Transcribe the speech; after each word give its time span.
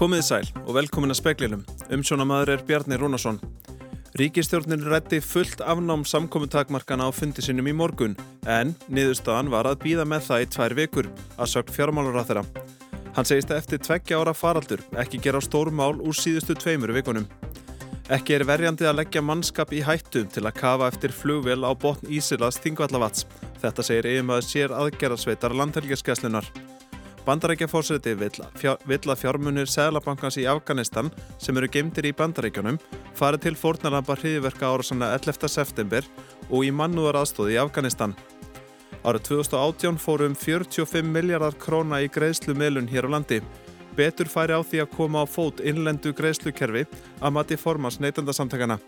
Komiði 0.00 0.24
sæl 0.24 0.46
og 0.62 0.72
velkomin 0.78 1.12
að 1.12 1.18
speklinum. 1.18 1.62
Umsjónamaður 1.92 2.54
er 2.54 2.62
Bjarni 2.64 2.96
Rúnarsson. 2.96 3.36
Ríkistjórnin 4.16 4.86
rætti 4.88 5.18
fullt 5.20 5.60
afnám 5.60 6.06
samkominntakmarkana 6.08 7.04
á 7.04 7.12
fundi 7.12 7.44
sinum 7.44 7.68
í 7.68 7.74
morgun 7.76 8.14
en 8.48 8.72
niðurstaðan 8.88 9.50
var 9.52 9.68
að 9.68 9.82
býða 9.82 10.06
með 10.08 10.24
það 10.30 10.46
í 10.46 10.48
tvær 10.56 10.76
vikur 10.78 11.10
að 11.36 11.52
sögt 11.52 11.74
fjármálur 11.76 12.16
á 12.16 12.24
þeirra. 12.24 12.46
Hann 13.12 13.28
segist 13.28 13.52
að 13.52 13.60
eftir 13.60 13.84
tveggja 13.84 14.22
ára 14.22 14.32
faraldur 14.32 14.86
ekki 15.04 15.20
gera 15.20 15.44
stórmál 15.44 16.00
úr 16.00 16.16
síðustu 16.16 16.56
tveimur 16.56 16.96
vikunum. 16.96 17.28
Ekki 18.08 18.38
er 18.38 18.48
verjandi 18.48 18.88
að 18.88 19.02
leggja 19.02 19.20
mannskap 19.20 19.76
í 19.76 19.84
hættu 19.84 20.24
til 20.32 20.46
að 20.48 20.56
kafa 20.64 20.88
eftir 20.88 21.12
flugvel 21.12 21.60
á 21.60 21.76
botn 21.76 22.08
Ísilas 22.08 22.56
Þingvallavats. 22.64 23.28
Þetta 23.60 23.84
segir 23.84 24.14
yfirmaður 24.16 24.48
sér 24.48 24.78
aðgerðarsveitar 24.80 25.60
landhelgiskeslunar. 25.60 26.48
Bandarækjafórseti 27.26 28.14
vill 28.16 29.10
að 29.12 29.20
fjármunir 29.20 29.68
Sælabankans 29.68 30.38
í 30.40 30.46
Afganistan 30.48 31.10
sem 31.38 31.56
eru 31.60 31.68
gemdir 31.68 32.08
í 32.08 32.14
bandarækjunum 32.16 32.78
farið 33.18 33.44
til 33.44 33.56
fórnarnampa 33.60 34.16
hriðverka 34.16 34.70
árasanna 34.70 35.12
11. 35.18 35.48
september 35.52 36.06
og 36.48 36.64
í 36.64 36.72
mannúðar 36.72 37.20
aðstóði 37.20 37.58
í 37.58 37.60
Afganistan. 37.60 38.16
Árið 39.04 39.26
2018 39.28 40.00
fórum 40.00 40.34
45 40.36 41.12
miljardar 41.12 41.56
króna 41.60 42.00
í 42.04 42.08
greiðslu 42.12 42.56
meðlun 42.56 42.88
hér 42.88 43.08
á 43.08 43.12
landi. 43.16 43.42
Betur 43.96 44.28
færi 44.32 44.56
á 44.56 44.60
því 44.64 44.82
að 44.84 44.92
koma 44.96 45.24
á 45.24 45.26
fót 45.28 45.60
innlendu 45.60 46.14
greiðslukerfi 46.16 46.86
að 47.20 47.36
mati 47.36 47.60
formans 47.60 48.00
neytendasamtakana. 48.00 48.80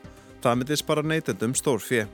Það 0.42 0.58
myndi 0.58 0.76
spara 0.80 1.04
neytendum 1.04 1.56
stór 1.56 1.84
fjö. 1.84 2.06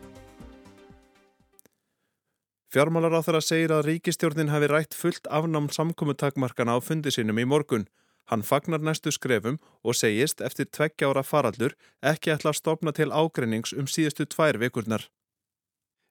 Fjármálar 2.69 3.15
á 3.17 3.25
þeirra 3.25 3.41
segir 3.41 3.73
að 3.73 3.87
ríkistjórnin 3.87 4.51
hafi 4.53 4.67
rætt 4.69 4.97
fullt 4.97 5.29
afnám 5.33 5.70
samkominntakmarkana 5.73 6.77
á 6.77 6.79
fundi 6.84 7.09
sínum 7.15 7.41
í 7.41 7.47
morgun. 7.48 7.87
Hann 8.29 8.45
fagnar 8.45 8.83
næstu 8.84 9.09
skrefum 9.09 9.56
og 9.81 9.97
segist 9.97 10.42
eftir 10.45 10.69
tveggja 10.69 11.09
ára 11.09 11.23
farallur 11.25 11.73
ekki 12.05 12.34
ætla 12.34 12.53
að 12.53 12.59
stopna 12.61 12.92
til 12.92 13.09
ágreinings 13.09 13.73
um 13.73 13.89
síðustu 13.89 14.29
tvær 14.29 14.61
vikurnar. 14.61 15.09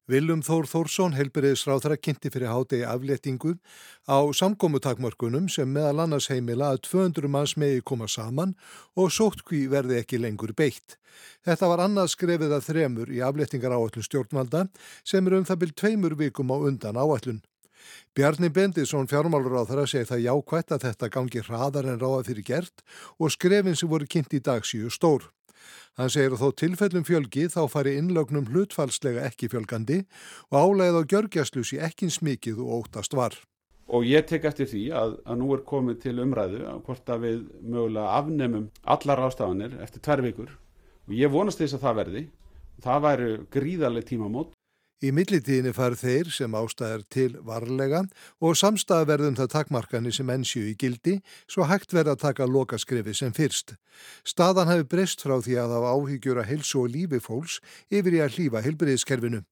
Viljum 0.07 0.39
Þór 0.39 0.69
Þórsson, 0.71 1.15
helbriðisráþara, 1.17 1.97
kynnti 1.99 2.29
fyrir 2.31 2.47
hádegi 2.47 2.85
afléttingu 2.87 3.57
á 4.07 4.23
samkómutakmörkunum 4.39 5.49
sem 5.51 5.67
meðal 5.67 6.05
annars 6.05 6.29
heimila 6.31 6.69
að 6.71 6.85
200 6.87 7.27
manns 7.27 7.57
megi 7.59 7.81
koma 7.83 8.07
saman 8.07 8.53
og 8.95 9.11
sóttkví 9.11 9.65
verði 9.67 9.99
ekki 9.99 10.21
lengur 10.23 10.55
beitt. 10.55 10.95
Þetta 11.43 11.71
var 11.73 11.83
annað 11.83 12.13
skrefið 12.15 12.55
að 12.55 12.65
þremur 12.69 13.11
í 13.11 13.19
afléttingar 13.19 13.75
áallun 13.75 14.07
stjórnvalda 14.07 14.63
sem 15.03 15.27
er 15.27 15.39
um 15.41 15.47
það 15.51 15.61
byrj 15.65 15.77
tveimur 15.83 16.15
vikum 16.23 16.55
á 16.55 16.57
undan 16.71 17.03
áallun. 17.03 17.43
Bjarni 18.15 18.47
Bendisson 18.47 19.11
fjármálur 19.11 19.59
segi 19.91 20.07
það 20.07 20.23
jákvætt 20.23 20.71
að 20.71 20.87
þetta 20.87 21.09
gangi 21.11 21.43
hraðar 21.43 21.91
en 21.91 21.99
ráða 21.99 22.23
fyrir 22.31 22.47
gert 22.47 22.83
og 23.19 23.35
skrefin 23.35 23.75
sem 23.75 23.91
voru 23.91 24.07
kynnt 24.07 24.31
í 24.31 24.39
dag 24.39 24.63
síu 24.63 24.87
stór. 24.87 25.27
Hann 25.97 26.11
segir 26.13 26.35
að 26.35 26.43
þó 26.43 26.49
tilfellum 26.61 27.05
fjölgi 27.07 27.47
þá 27.53 27.61
fari 27.73 27.95
innlögnum 27.97 28.49
hlutfalslega 28.51 29.23
ekki 29.29 29.49
fjölgandi 29.49 30.03
og 30.51 30.57
álegð 30.61 30.99
á 30.99 31.09
gjörgjastlúsi 31.13 31.79
ekki 31.81 32.11
smikið 32.13 32.61
og 32.61 32.73
óttast 32.81 33.15
var. 33.17 33.37
Og 33.87 34.03
ég 34.03 34.27
tek 34.27 34.43
eftir 34.49 34.67
því 34.67 34.83
að, 34.91 35.15
að 35.23 35.39
nú 35.39 35.53
er 35.55 35.63
komið 35.67 36.01
til 36.03 36.17
umræðu 36.19 36.65
að 36.67 36.81
hvort 36.85 37.13
að 37.13 37.23
við 37.23 37.39
mögulega 37.63 38.17
afnemum 38.19 38.67
allar 38.83 39.23
ástafanir 39.29 39.77
eftir 39.85 40.03
tverr 40.03 40.25
vikur 40.25 40.51
og 41.07 41.15
ég 41.15 41.31
vonast 41.31 41.63
þess 41.63 41.77
að 41.77 41.85
það 41.87 41.99
verði. 42.01 42.23
Það 42.83 43.03
væri 43.07 43.29
gríðarlega 43.55 44.09
tímamót 44.11 44.56
Í 44.97 45.11
millitíðinni 45.13 45.75
farið 45.77 45.99
þeir 46.01 46.29
sem 46.33 46.55
ástæðar 46.57 47.03
til 47.13 47.33
varlega 47.45 47.99
og 48.41 48.55
samstæðverðum 48.57 49.35
það 49.37 49.51
takmarkani 49.53 50.13
sem 50.15 50.29
ennsju 50.33 50.63
í 50.71 50.73
gildi 50.73 51.19
svo 51.45 51.67
hægt 51.69 51.93
verða 51.93 52.15
að 52.15 52.23
taka 52.23 52.47
lokaskrefi 52.49 53.13
sem 53.13 53.35
fyrst. 53.37 53.75
Staðan 54.25 54.71
hafi 54.71 54.87
breyst 54.89 55.21
frá 55.21 55.35
því 55.37 55.59
að 55.61 55.75
hafa 55.75 55.91
áhyggjur 55.93 56.41
að 56.41 56.49
helsu 56.49 56.81
og 56.81 56.89
lífi 56.95 57.19
fólks 57.21 57.59
yfir 57.93 58.17
í 58.17 58.23
að 58.25 58.39
hlýfa 58.39 58.63
helbriðiskerfinu. 58.65 59.43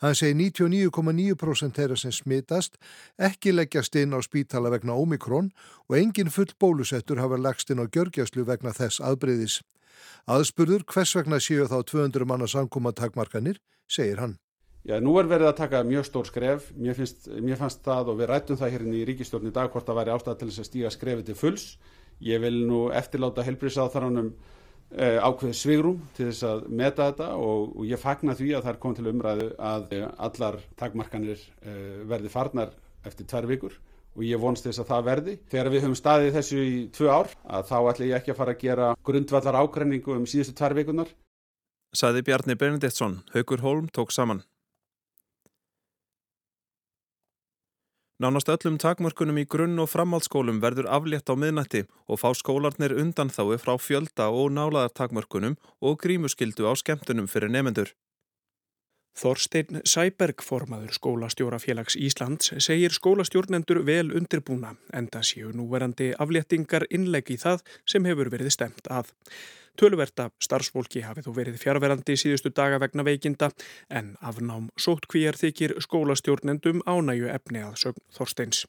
Hann 0.00 0.16
segi 0.16 0.38
99,9% 0.40 1.76
þeirra 1.76 2.00
sem 2.00 2.16
smitast 2.16 2.80
ekki 3.20 3.52
leggjast 3.52 4.00
inn 4.00 4.16
á 4.16 4.20
spítala 4.24 4.72
vegna 4.72 4.96
ómikrón 4.96 5.52
og 5.90 5.98
engin 6.00 6.32
full 6.32 6.56
bólusettur 6.56 7.20
hafa 7.20 7.36
lagst 7.36 7.68
inn 7.68 7.84
á 7.84 7.86
gjörgjastlu 7.86 8.48
vegna 8.48 8.72
þess 8.72 9.04
aðbreyðis. 9.04 9.60
Aðspurður 10.24 10.88
hvers 10.88 11.12
vegna 11.20 11.36
séu 11.36 11.68
þá 11.68 11.82
200 11.84 12.24
manna 12.24 12.48
samkoma 12.48 12.96
takmarkanir, 12.96 13.60
segir 13.84 14.24
hann. 14.24 14.38
Já, 14.86 15.00
nú 15.02 15.16
er 15.18 15.26
verið 15.26 15.48
að 15.50 15.56
taka 15.58 15.82
mjög 15.82 16.04
stór 16.06 16.28
skref, 16.28 16.68
mér, 16.78 16.94
finnst, 16.94 17.24
mér 17.42 17.58
fannst 17.58 17.80
það 17.82 18.12
og 18.12 18.20
við 18.20 18.28
rættum 18.30 18.58
það 18.60 18.74
hérna 18.76 18.94
í 18.94 19.06
ríkistjórn 19.08 19.48
í 19.48 19.54
dag 19.56 19.72
hvort 19.72 19.88
það 19.88 19.98
væri 19.98 20.12
ástæða 20.14 20.38
til 20.38 20.48
þess 20.52 20.62
að 20.62 20.68
stíga 20.68 20.92
skrefið 20.94 21.26
til 21.26 21.36
fulls. 21.40 21.64
Ég 22.22 22.40
vil 22.44 22.60
nú 22.68 22.84
eftirláta 22.94 23.42
helbriðsáþaranum 23.48 24.30
eh, 24.30 25.18
ákveð 25.18 25.58
svigrum 25.58 25.98
til 26.14 26.28
þess 26.30 26.46
að 26.46 26.62
meta 26.70 27.10
þetta 27.10 27.32
og, 27.34 27.74
og 27.74 27.90
ég 27.90 28.00
fagna 28.00 28.38
því 28.38 28.52
að 28.54 28.62
það 28.62 28.72
er 28.72 28.80
komið 28.86 29.00
til 29.00 29.10
umræðu 29.10 29.50
að 29.72 29.98
eh, 29.98 30.08
allar 30.28 30.62
takmarkanir 30.78 31.42
eh, 31.42 32.00
verði 32.06 32.34
farnar 32.38 32.74
eftir 33.06 33.26
tverr 33.26 33.50
vikur 33.50 33.76
og 34.16 34.24
ég 34.24 34.40
vonst 34.40 34.70
þess 34.70 34.86
að 34.86 34.90
það 34.94 35.06
verði. 35.10 35.38
Þegar 35.50 35.74
við 35.74 35.86
höfum 35.88 35.98
staðið 35.98 36.34
þessu 36.38 36.62
í 36.62 36.74
tvö 36.94 37.10
ár 37.10 37.38
að 37.42 37.70
þá 37.74 37.78
ætla 37.82 38.12
ég 38.14 38.20
ekki 38.22 38.36
að 38.36 38.38
fara 38.44 38.54
að 38.54 38.62
gera 38.62 38.96
grundvallar 39.02 39.64
ágreiningu 39.66 40.14
um 40.14 40.30
síðustu 40.30 40.54
tverr 40.56 40.78
vikunar. 40.78 41.10
Saði 41.96 42.22
Bjarni 42.22 42.54
Benediktsson, 42.54 43.24
Haugur 43.34 43.66
Holm 43.66 43.90
tók 43.90 44.14
saman. 44.14 44.46
Nánast 48.16 48.48
öllum 48.48 48.78
takmörkunum 48.80 49.36
í 49.36 49.42
grunn- 49.44 49.80
og 49.82 49.90
framhaldsskólum 49.92 50.62
verður 50.62 50.86
aflétt 50.88 51.28
á 51.28 51.36
miðnætti 51.36 51.82
og 52.08 52.16
fá 52.22 52.30
skólarnir 52.32 52.94
undan 52.96 53.28
þái 53.28 53.58
frá 53.60 53.74
fjölda 53.76 54.30
og 54.32 54.54
nálaðar 54.56 54.94
takmörkunum 54.96 55.58
og 55.84 55.98
grímuskildu 56.00 56.64
á 56.64 56.72
skemmtunum 56.80 57.28
fyrir 57.28 57.52
nefendur. 57.52 57.92
Þorstein 59.16 59.80
Sæberg, 59.88 60.42
formaður 60.44 60.92
skólastjórafélags 60.92 61.96
Íslands, 61.96 62.50
segir 62.60 62.92
skólastjórnendur 62.92 63.80
vel 63.88 64.10
undirbúna 64.12 64.74
en 64.92 65.08
það 65.12 65.24
séu 65.30 65.52
núverandi 65.56 66.10
afléttingar 66.20 66.84
innlegg 66.92 67.32
í 67.32 67.38
það 67.40 67.64
sem 67.88 68.04
hefur 68.04 68.28
verið 68.34 68.52
stemt 68.52 68.90
að. 68.92 69.14
Tölverta 69.76 70.28
starfsfólki 70.40 71.02
hafi 71.04 71.24
þó 71.24 71.32
verið 71.36 71.56
fjárverandi 71.60 72.16
síðustu 72.20 72.52
daga 72.52 72.78
vegna 72.80 73.04
veikinda 73.08 73.50
en 73.88 74.14
afnám 74.20 74.70
sóttkvíjar 74.80 75.36
þykir 75.40 75.78
skólastjórnendum 75.84 76.84
ánægu 76.84 77.28
efni 77.32 77.64
að 77.64 77.76
sögn 77.86 78.04
Þorsteins. 78.16 78.66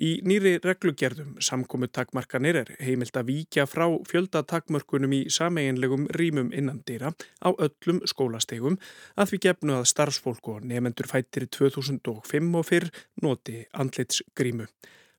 Í 0.00 0.22
nýri 0.24 0.54
reglugerðum 0.64 1.34
samkomu 1.44 1.88
takmarkanir 1.92 2.56
er 2.62 2.70
heimilt 2.80 3.16
að 3.18 3.28
víkja 3.28 3.66
frá 3.68 3.84
fjöldatakmörkunum 4.08 5.12
í 5.12 5.20
sameiginlegum 5.28 6.06
rýmum 6.16 6.48
innan 6.56 6.80
dýra 6.88 7.12
á 7.44 7.48
öllum 7.52 8.00
skólastegum 8.08 8.78
að 9.20 9.34
við 9.34 9.44
gefnu 9.48 9.76
að 9.76 9.90
starfsfólk 9.92 10.48
og 10.54 10.64
nefendur 10.64 11.10
fættir 11.12 11.44
2005 11.44 12.56
og 12.56 12.66
fyrr 12.70 12.88
noti 13.20 13.66
andlitsgrímu. 13.76 14.70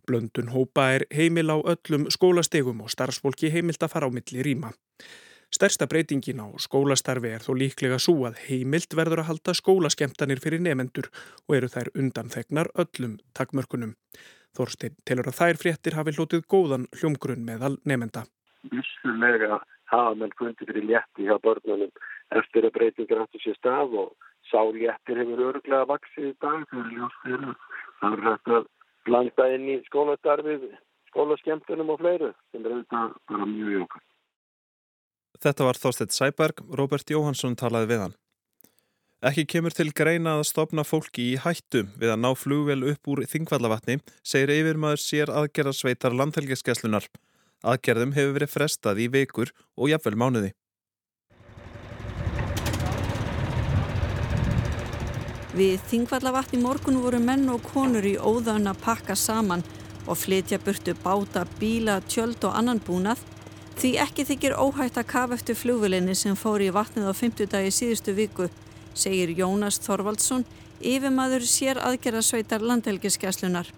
Blöndun 0.10 0.50
hópa 0.52 0.90
er 0.98 1.06
heimil 1.14 1.54
á 1.54 1.58
öllum 1.62 2.10
skólastegum 2.10 2.82
og 2.82 2.90
starfsfólki 2.90 3.54
heimilt 3.54 3.86
að 3.86 3.94
fara 3.94 4.10
á 4.10 4.12
milli 4.12 4.42
rýma. 4.42 4.74
Stærsta 5.54 5.86
breytingin 5.86 6.42
á 6.42 6.50
skólastarfi 6.58 7.30
er 7.30 7.44
þó 7.46 7.54
líklega 7.54 8.00
svo 8.02 8.24
að 8.26 8.40
heimilt 8.48 8.96
verður 8.98 9.22
að 9.22 9.28
halda 9.30 9.54
skólaskemtanir 9.54 10.42
fyrir 10.42 10.64
nefendur 10.66 11.12
og 11.46 11.60
eru 11.60 11.70
þær 11.70 11.92
undanþegnar 11.94 12.74
öllum 12.74 13.20
takmörkunum. 13.38 13.94
Þorstein 14.58 14.96
telur 15.08 15.30
að 15.30 15.40
þær 15.40 15.60
fréttir 15.62 15.98
hafi 15.98 16.14
hlutið 16.18 16.46
góðan 16.54 16.88
hljómgrunn 17.00 17.46
meðal 17.48 17.78
nefenda. 17.90 18.26
Vissulega 18.72 19.60
hafa 19.92 20.14
mann 20.20 20.36
fundið 20.38 20.70
fyrir 20.70 20.88
létti 20.92 21.28
hjá 21.28 21.36
börnunum 21.44 21.92
eftir 22.38 22.68
að 22.68 22.76
breytingar 22.78 23.24
hættu 23.24 23.42
sér 23.44 23.58
stað 23.58 23.98
og 24.04 24.32
sáléttir 24.52 25.20
hefur 25.22 25.44
öruglega 25.50 25.90
vaksið 25.90 26.30
í 26.30 26.34
dag 26.46 26.64
fyrir 26.72 26.96
ljósfyrir. 27.00 27.60
Það 28.00 28.18
er 28.18 28.26
hægt 28.30 28.56
að 28.58 28.72
blanda 29.08 29.50
inn 29.56 29.70
í 29.74 29.78
skólastarfið, 29.90 30.66
skólaskemtunum 31.12 31.94
og 31.94 32.02
fleiru 32.02 32.34
sem 32.52 32.66
er 32.66 32.76
auðvitað 32.78 33.16
bara 33.32 33.50
mjög 33.50 33.78
jókast. 33.80 34.10
Þetta 35.44 35.66
var 35.68 35.80
Þorstedt 35.82 36.16
Sæberg, 36.16 36.62
Robert 36.80 37.10
Jóhansson 37.10 37.58
talaði 37.60 37.90
við 37.90 38.06
hann. 38.06 38.20
Ekki 39.24 39.46
kemur 39.48 39.72
til 39.72 39.94
greina 39.96 40.34
að 40.36 40.50
stopna 40.50 40.84
fólki 40.84 41.30
í 41.32 41.36
hættu 41.40 41.86
við 41.96 42.10
að 42.12 42.18
ná 42.20 42.34
flugvel 42.36 42.82
upp 42.92 43.08
úr 43.08 43.22
þingvallavatni, 43.32 44.02
segir 44.20 44.52
yfirmaður 44.52 45.00
sér 45.00 45.30
aðgerðarsveitar 45.32 46.12
landhelgiskeslunar. 46.20 47.06
Aðgerðum 47.64 48.12
hefur 48.18 48.34
verið 48.36 48.52
frestað 48.52 49.00
í 49.00 49.06
vekur 49.14 49.54
og 49.80 49.94
jafnvel 49.94 50.20
mánuði. 50.20 50.50
Við 55.54 55.80
Þingvallavatni 55.88 56.60
morgun 56.60 57.00
voru 57.00 57.22
menn 57.24 57.48
og 57.54 57.64
konur 57.64 58.04
í 58.04 58.18
óðan 58.20 58.68
að 58.74 58.82
pakka 58.84 59.16
saman 59.16 59.64
og 60.04 60.20
flytja 60.20 60.60
burtu 60.60 60.98
báta, 61.00 61.46
bíla, 61.62 62.02
tjöld 62.12 62.44
og 62.44 62.60
annan 62.60 62.84
búnað 62.84 63.24
því 63.80 63.94
ekki 64.04 64.28
þykir 64.34 64.58
óhægt 64.60 65.00
að 65.00 65.10
kafa 65.16 65.40
eftir 65.40 65.56
flugvelinni 65.56 66.18
sem 66.18 66.36
fór 66.36 66.60
í 66.60 66.74
vatnið 66.76 67.08
á 67.08 67.14
50 67.16 67.52
dagi 67.56 67.72
síðustu 67.72 68.18
viku, 68.18 68.50
segir 68.94 69.34
Jónas 69.38 69.80
Þorvaldsson, 69.84 70.46
yfirmaður 70.84 71.46
sér 71.48 71.80
aðgerðasveitar 71.84 72.64
landhelgiskeslunar. 72.66 73.70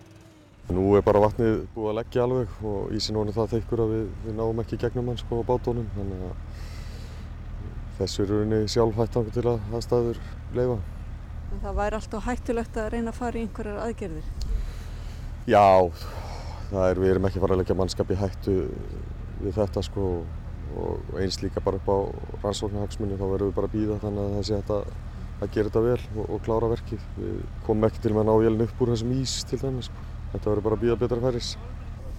Nú 0.74 0.96
er 0.98 1.04
bara 1.06 1.22
vatnið 1.22 1.60
búið 1.76 1.92
að 1.92 1.98
leggja 2.00 2.24
alveg 2.26 2.54
og 2.66 2.94
ísin 2.98 3.18
voru 3.20 3.34
það 3.36 3.52
þeikkur 3.54 3.84
að 3.84 3.92
við, 3.94 4.06
við 4.26 4.38
náum 4.40 4.62
ekki 4.64 4.80
gegnum 4.82 5.12
hans 5.12 5.22
sko 5.22 5.44
á 5.46 5.50
bátónum 5.50 5.92
þannig 5.94 6.24
að 6.26 6.40
þessu 8.00 8.24
er 8.24 8.32
rauninni 8.34 8.72
sjálf 8.74 8.98
hættangu 8.98 9.34
til 9.36 9.46
að 9.46 9.60
það 9.72 9.84
staður 9.86 10.22
leifa. 10.58 10.80
En 11.54 11.62
það 11.62 11.78
væri 11.80 12.00
alltaf 12.00 12.26
hættulegt 12.26 12.80
að 12.82 12.90
reyna 12.96 13.14
að 13.14 13.20
fara 13.20 13.38
í 13.38 13.44
einhverjar 13.46 13.84
aðgerðir? 13.84 14.32
Já, 15.46 15.68
það 16.72 16.90
er, 16.90 17.04
við 17.04 17.14
erum 17.14 17.30
ekki 17.30 17.44
fara 17.44 17.56
að 17.56 17.62
leggja 17.62 17.78
mannskap 17.78 18.10
í 18.10 18.18
hættu 18.20 18.58
við 19.44 19.56
þetta 19.60 19.86
sko 19.86 20.10
og 20.16 20.45
eins 21.22 21.42
líka 21.44 21.64
bara 21.64 21.80
upp 21.80 21.90
á 21.92 21.98
rannsóknarhagsmunni 22.44 23.20
þá 23.20 23.26
verðum 23.26 23.52
við 23.52 23.58
bara 23.60 23.70
að 23.70 23.76
býða 23.76 24.00
þannig 24.04 24.24
að 24.24 24.36
það 24.36 24.48
sé 24.48 24.60
þetta 24.62 24.80
að 25.36 25.52
gera 25.52 25.70
þetta 25.70 25.84
vel 25.86 26.00
og, 26.16 26.26
og 26.30 26.42
klára 26.46 26.72
verkið. 26.72 27.06
Við 27.20 27.38
komum 27.68 27.88
ekki 27.90 28.04
til 28.04 28.14
með 28.16 28.24
að 28.24 28.30
ná 28.30 28.46
jælun 28.46 28.66
upp 28.66 28.82
úr 28.82 28.92
þessum 28.94 29.14
ís 29.16 29.36
til 29.50 29.60
dæmis 29.62 29.90
sko. 29.90 30.08
Þetta 30.34 30.52
verður 30.52 30.66
bara 30.68 30.78
að 30.78 30.84
býða 30.86 30.98
betra 31.04 31.22
færis. 31.24 31.52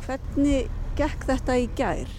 Hvernig 0.06 0.70
gekk 0.98 1.26
þetta 1.30 1.58
í 1.58 1.66
gær? 1.76 2.14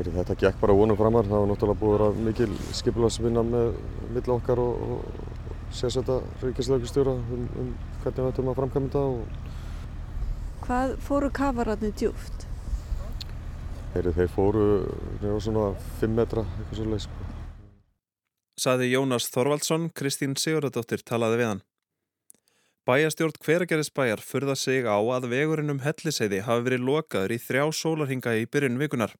Þetta 0.00 0.36
gekk 0.40 0.60
bara 0.62 0.76
vonum 0.76 0.96
framar. 0.96 1.28
Það 1.28 1.42
var 1.42 1.50
náttúrulega 1.50 1.82
búið 1.82 2.04
að 2.06 2.20
mikil 2.26 2.50
skipularsvinna 2.78 3.44
með 3.44 3.72
milla 4.14 4.36
okkar 4.38 4.62
og, 4.62 4.84
og 4.96 5.74
sérsetta 5.76 6.20
ríkislaugustjóra 6.42 7.14
um, 7.20 7.48
um 7.60 7.72
hvernig 8.02 8.22
við 8.24 8.30
ættum 8.32 8.52
að 8.52 8.60
framkvæmja 8.62 8.92
þetta. 8.94 9.06
Og... 9.06 9.50
Hvað 10.64 10.94
fóru 11.04 11.32
kafararnir 11.36 11.92
djúft? 12.00 12.49
Heyri, 13.90 14.12
þeir 14.14 14.28
fóru 14.30 14.64
nefnum 15.18 15.40
svona 15.42 15.64
5 15.98 16.12
metra, 16.14 16.44
eitthvað 16.60 16.78
svolítið. 16.78 17.04
Sko. 17.06 17.30
Saði 18.60 18.86
Jónas 18.92 19.26
Þorvaldsson, 19.34 19.88
Kristín 19.96 20.36
Sigurðardóttir 20.38 21.02
talaði 21.02 21.40
við 21.40 21.48
hann. 21.48 21.62
Bæjastjórn 22.88 23.36
hveragerðisbæjar 23.44 24.22
furða 24.24 24.54
sig 24.56 24.86
á 24.86 24.98
að 24.98 25.28
vegurinn 25.32 25.74
um 25.74 25.82
helliseiði 25.84 26.40
hafi 26.46 26.66
verið 26.68 26.86
lokaður 26.86 27.34
í 27.34 27.40
þrjá 27.42 27.64
sólarhinga 27.80 28.36
í 28.40 28.46
byrjun 28.46 28.78
vikunar. 28.80 29.16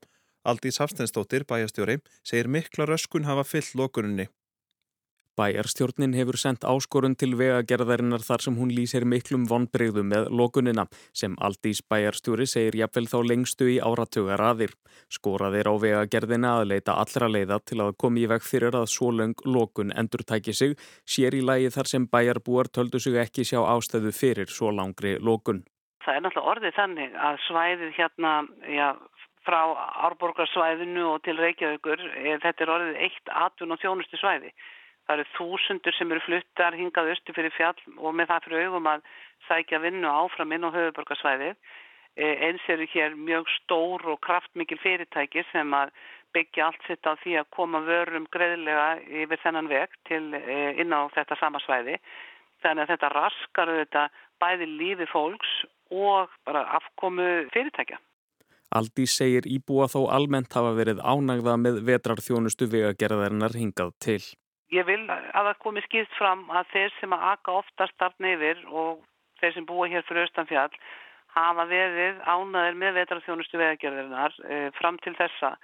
Aldís 0.49 0.81
Hafstensdóttir, 0.81 1.45
bæjastjóri, 1.51 1.99
segir 2.25 2.49
mikla 2.49 2.87
röskun 2.89 3.29
hafa 3.29 3.45
fyllt 3.45 3.75
lokuninni. 3.77 4.31
Bæjarstjórnin 5.38 6.15
hefur 6.19 6.37
sendt 6.41 6.65
áskorun 6.67 7.15
til 7.15 7.37
vegagerðarinnar 7.38 8.25
þar 8.27 8.43
sem 8.44 8.56
hún 8.59 8.73
lýsir 8.75 9.06
miklum 9.06 9.44
vonbreyðu 9.49 10.03
með 10.03 10.27
lokunina 10.41 10.85
sem 11.15 11.37
Aldís 11.38 11.81
bæjarstjóri 11.87 12.47
segir 12.50 12.81
jafnvel 12.81 13.06
þá 13.12 13.19
lengstu 13.31 13.69
í 13.71 13.77
áratugar 13.79 14.43
aðir. 14.43 14.75
Skoraðir 15.09 15.71
á 15.71 15.75
vegagerðina 15.85 16.56
að 16.59 16.73
leita 16.73 16.99
allra 16.99 17.31
leiða 17.31 17.61
til 17.62 17.79
að 17.85 17.94
komi 18.03 18.25
í 18.25 18.31
veg 18.32 18.43
fyrir 18.43 18.75
að 18.75 18.91
svo 18.94 19.12
löng 19.15 19.47
lokun 19.47 19.94
endur 19.94 20.27
tæki 20.27 20.53
sig, 20.53 20.75
sér 21.06 21.38
í 21.38 21.44
lagi 21.47 21.71
þar 21.71 21.93
sem 21.93 22.09
bæjarbúar 22.11 22.69
töldu 22.69 22.99
sig 22.99 23.17
ekki 23.23 23.47
sjá 23.47 23.62
ástöðu 23.62 24.11
fyrir 24.11 24.50
svo 24.50 24.75
langri 24.75 25.15
lokun. 25.23 25.62
Það 26.05 26.17
er 26.17 26.26
náttúrulega 26.26 26.50
orðið 26.50 26.76
þannig 26.81 27.17
að 27.29 27.41
svæðið 27.47 27.97
hérna, 27.97 28.35
já, 28.67 28.88
frá 29.47 29.61
árborgarsvæðinu 30.09 31.06
og 31.15 31.23
til 31.25 31.37
Reykjavíkur, 31.38 32.05
þetta 32.44 32.65
er 32.65 32.73
orðið 32.76 33.03
eitt 33.06 33.33
atun 33.47 33.76
og 33.76 33.81
þjónustu 33.83 34.21
svæði. 34.21 34.53
Það 35.11 35.19
eru 35.19 35.31
þúsundur 35.35 35.95
sem 35.99 36.12
eru 36.15 36.21
fluttar 36.23 36.75
hingað 36.79 37.09
östu 37.11 37.33
fyrir 37.35 37.51
fjall 37.51 37.79
og 37.99 38.12
með 38.15 38.29
það 38.31 38.45
fyrir 38.45 38.67
augum 38.69 38.85
að 38.87 39.01
sækja 39.49 39.81
vinnu 39.83 40.07
áfram 40.07 40.53
inn 40.55 40.62
á 40.62 40.71
höfuborgarsvæði. 40.71 41.49
Eins 42.15 42.67
eru 42.71 42.87
hér 42.93 43.17
mjög 43.19 43.49
stór 43.57 44.05
og 44.12 44.21
kraftmikil 44.23 44.79
fyrirtæki 44.79 45.43
sem 45.51 45.75
að 45.75 45.91
byggja 46.31 46.69
allt 46.69 46.87
sitt 46.87 47.11
á 47.11 47.19
því 47.25 47.35
að 47.41 47.51
koma 47.57 47.81
vörum 47.89 48.29
greiðlega 48.31 48.85
yfir 49.25 49.43
þennan 49.43 49.71
veg 49.73 49.97
til 50.07 50.23
inn 50.31 50.95
á 50.95 51.11
þetta 51.17 51.39
sama 51.41 51.59
svæði. 51.65 51.97
Þannig 52.62 52.85
að 52.85 52.93
þetta 52.93 53.11
raskar 53.17 53.73
auðvitað 53.73 54.21
bæði 54.39 54.69
lífi 54.77 55.09
fólks 55.11 55.57
og 55.91 56.31
bara 56.47 56.62
afkomu 56.79 57.27
fyrirtækja. 57.51 57.99
Aldís 58.79 59.17
segir 59.19 59.51
íbúa 59.51 59.91
þó 59.91 60.05
almennt 60.15 60.55
hafa 60.55 60.71
verið 60.79 61.03
ánægða 61.03 61.57
með 61.59 61.83
vetrarþjónustu 61.91 62.71
vegagerðarinnar 62.71 63.59
hingað 63.59 63.91
til. 63.99 64.23
Ég 64.71 64.87
vil 64.87 65.03
að 65.11 65.33
það 65.35 65.57
komi 65.65 65.83
skýrt 65.83 66.13
fram 66.15 66.45
að 66.55 66.69
þeir 66.71 66.93
sem 67.01 67.15
að 67.15 67.25
aka 67.33 67.55
oftast 67.59 67.95
startn 67.97 68.27
yfir 68.31 68.61
og 68.71 69.01
þeir 69.41 69.55
sem 69.57 69.67
búa 69.67 69.89
hér 69.91 70.05
fyrir 70.07 70.29
austanfjall 70.29 70.75
hafa 71.35 71.65
verið 71.71 72.21
ánaðir 72.27 72.77
með 72.79 72.99
vetrarþjónustu 73.01 73.59
vegagerðarinnar 73.59 74.37
e, 74.47 74.59
fram 74.79 74.99
til 75.03 75.15
þessa. 75.19 75.57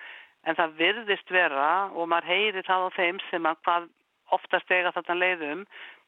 En 0.47 0.59
það 0.59 0.75
virðist 0.81 1.31
vera 1.31 1.69
og 1.95 2.11
maður 2.11 2.31
heyri 2.33 2.65
það 2.67 2.87
á 2.87 2.89
þeim 2.99 3.21
sem 3.31 3.47
að 3.51 3.63
hvað 3.67 3.89
oftast 4.35 4.75
eiga 4.75 4.95
þetta 4.95 5.19
leiðum 5.21 5.63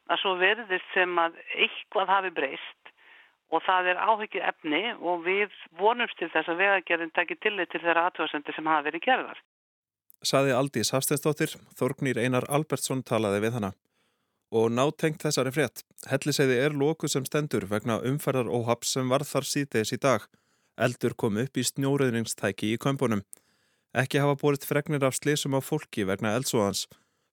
að 0.08 0.20
svo 0.22 0.34
virðist 0.42 0.94
sem 0.94 1.18
að 1.22 1.38
eitthvað 1.54 2.12
hafi 2.14 2.32
breyst 2.34 2.92
og 3.54 3.62
það 3.64 3.92
er 3.92 4.02
áhyggju 4.08 4.42
efni 4.50 4.82
og 4.98 5.22
við 5.26 5.54
vonumst 5.78 6.18
til 6.18 6.30
þess 6.34 6.50
að 6.50 6.64
vegagerðin 6.64 7.14
takir 7.14 7.38
tillit 7.42 7.70
til 7.72 7.82
þeirra 7.84 8.08
aðtöðasendi 8.08 8.54
sem 8.56 8.70
hafa 8.70 8.88
verið 8.90 9.06
gerðar 9.06 9.42
saði 10.24 10.54
Aldís 10.56 10.92
Hafsteinsdóttir, 10.94 11.54
Þorgnýr 11.78 12.18
Einar 12.22 12.46
Albertsson 12.48 13.02
talaði 13.06 13.44
við 13.46 13.58
hana. 13.58 13.72
Og 14.48 14.70
nátengt 14.72 15.22
þessari 15.22 15.52
frétt, 15.52 15.82
helliseiði 16.08 16.56
er 16.64 16.76
lóku 16.76 17.08
sem 17.08 17.26
stendur 17.28 17.66
vegna 17.68 17.98
umferðar 18.00 18.48
óhaps 18.48 18.94
sem 18.96 19.08
var 19.08 19.26
þar 19.28 19.44
síðdeis 19.44 19.92
í 19.92 20.00
dag. 20.00 20.24
Eldur 20.78 21.14
kom 21.18 21.36
upp 21.42 21.58
í 21.58 21.66
snjóruðningstæki 21.66 22.72
í 22.72 22.78
kömbunum. 22.80 23.24
Ekki 23.92 24.22
hafa 24.22 24.38
búið 24.40 24.64
fregnir 24.68 25.04
af 25.04 25.18
slísum 25.18 25.56
á 25.56 25.60
fólki 25.60 26.06
vegna 26.08 26.34
eldsóðans. 26.38 26.86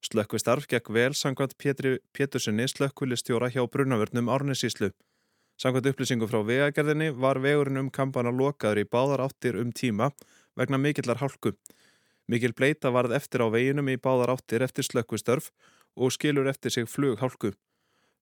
Slökkvi 0.06 0.40
starf 0.42 0.68
gekk 0.70 0.92
vel 0.94 1.14
sangvænt 1.18 1.56
Pétri 1.58 1.98
Pétursinni 2.14 2.68
slökkvilistjóra 2.70 3.50
hjá 3.54 3.64
Brunavörnum 3.68 4.30
Árnesíslu. 4.30 4.92
Sangvænt 5.62 5.88
upplýsingu 5.90 6.28
frá 6.28 6.44
vegagerðinni 6.46 7.14
var 7.16 7.40
vegurinn 7.42 7.80
um 7.80 7.90
kampana 7.90 8.34
lokaður 8.34 8.84
í 8.84 8.90
báðar 8.92 9.24
áttir 9.26 9.58
um 9.62 9.72
tíma 9.72 10.12
vegna 10.60 10.78
mikillar 10.78 11.22
hálku. 11.24 11.56
Mikil 12.28 12.56
bleita 12.58 12.92
varð 12.94 13.14
eftir 13.18 13.44
á 13.46 13.48
veginum 13.54 13.92
í 13.92 13.98
báðar 14.02 14.34
áttir 14.34 14.66
eftir 14.66 14.88
slökkustörf 14.88 15.52
og 15.96 16.14
skilur 16.16 16.50
eftir 16.50 16.74
sig 16.74 16.90
flughálku. 16.90 17.54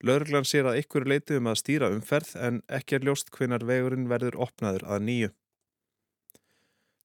Lörglann 0.04 0.48
sér 0.48 0.68
að 0.68 0.82
ykkur 0.82 1.08
leiti 1.08 1.38
um 1.40 1.48
að 1.48 1.62
stýra 1.62 1.90
umferð 1.94 2.36
en 2.36 2.60
ekki 2.68 2.98
er 2.98 3.08
ljóst 3.08 3.32
hvenar 3.32 3.64
vegurinn 3.64 4.10
verður 4.12 4.36
opnaður 4.46 4.84
að 4.84 5.08
nýju. 5.08 5.30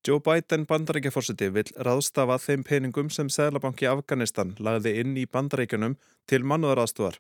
Joe 0.07 0.23
Biden 0.25 0.65
bandarækjaforsiti 0.67 1.49
vil 1.55 1.67
ráðstafa 1.87 2.39
þeim 2.43 2.63
peningum 2.67 3.11
sem 3.11 3.31
Sælabanki 3.31 3.87
Afganistan 3.91 4.55
lagði 4.59 4.95
inn 5.03 5.17
í 5.19 5.27
bandarækjunum 5.27 5.99
til 6.31 6.47
mannúðaraðstofar 6.47 7.19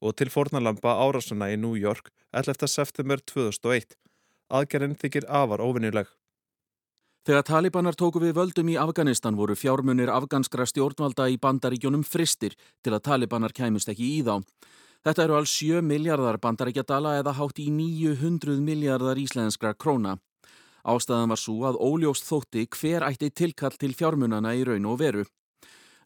og 0.00 0.14
til 0.16 0.30
fornalampa 0.32 0.94
árásuna 1.02 1.48
í 1.52 1.56
New 1.60 1.74
York 1.76 2.12
11. 2.32 2.68
september 2.68 3.20
2001. 3.32 3.96
Aðgerinn 4.48 4.96
þykir 4.96 5.26
afar 5.28 5.64
óvinnileg. 5.64 6.06
Þegar 7.26 7.44
talibanar 7.44 7.96
tóku 7.98 8.20
við 8.22 8.36
völdum 8.38 8.68
í 8.72 8.76
Afganistan 8.80 9.36
voru 9.36 9.56
fjármunir 9.58 10.10
afganskra 10.12 10.66
stjórnvalda 10.66 11.28
í 11.28 11.38
bandaríkjónum 11.42 12.04
fristir 12.06 12.54
til 12.84 12.94
að 12.94 13.04
talibanar 13.10 13.52
kæmust 13.52 13.90
ekki 13.92 14.06
í 14.18 14.22
þá. 14.26 14.38
Þetta 15.04 15.24
eru 15.24 15.36
alls 15.38 15.52
7 15.54 15.82
miljardar 15.86 16.38
bandaríkjadala 16.42 17.18
eða 17.20 17.36
hátt 17.38 17.60
í 17.62 17.68
900 17.70 18.58
miljardar 18.64 19.20
íslenskra 19.20 19.74
króna. 19.74 20.16
Ástæðan 20.88 21.34
var 21.34 21.40
svo 21.40 21.66
að 21.68 21.78
óljóst 21.84 22.26
þótti 22.26 22.64
hver 22.74 23.04
ætti 23.06 23.30
tilkall 23.30 23.76
til 23.76 23.94
fjármunana 23.94 24.54
í 24.56 24.64
raun 24.66 24.88
og 24.88 24.98
veru. 25.02 25.24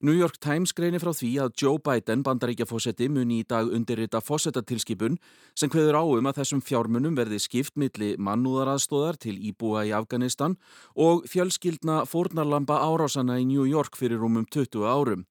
New 0.02 0.16
York 0.18 0.40
Times 0.42 0.73
greinir 0.75 0.99
frá 0.99 1.12
því 1.14 1.28
að 1.44 1.52
Joe 1.62 1.78
Biden, 1.78 2.25
bandaríkjafósetti, 2.26 3.06
muni 3.06 3.37
í 3.38 3.44
dag 3.47 3.68
undirrita 3.71 4.18
fósettatilskipun 4.18 5.14
sem 5.54 5.71
hveður 5.71 5.94
á 5.94 6.02
um 6.02 6.26
að 6.26 6.40
þessum 6.40 6.62
fjármunum 6.66 7.14
verði 7.14 7.38
skipt 7.38 7.78
milli 7.78 8.16
mannúðaraðstóðar 8.18 9.21
til 9.23 9.37
íbúa 9.38 9.85
í 9.87 9.94
Afganistan 9.94 10.59
og 10.99 11.23
fjölskyldna 11.30 12.00
fórnarlamba 12.11 12.80
árásana 12.82 13.38
í 13.38 13.47
New 13.47 13.62
York 13.71 13.94
fyrir 13.94 14.26
umum 14.26 14.42
20 14.42 14.90
árum. 14.90 15.23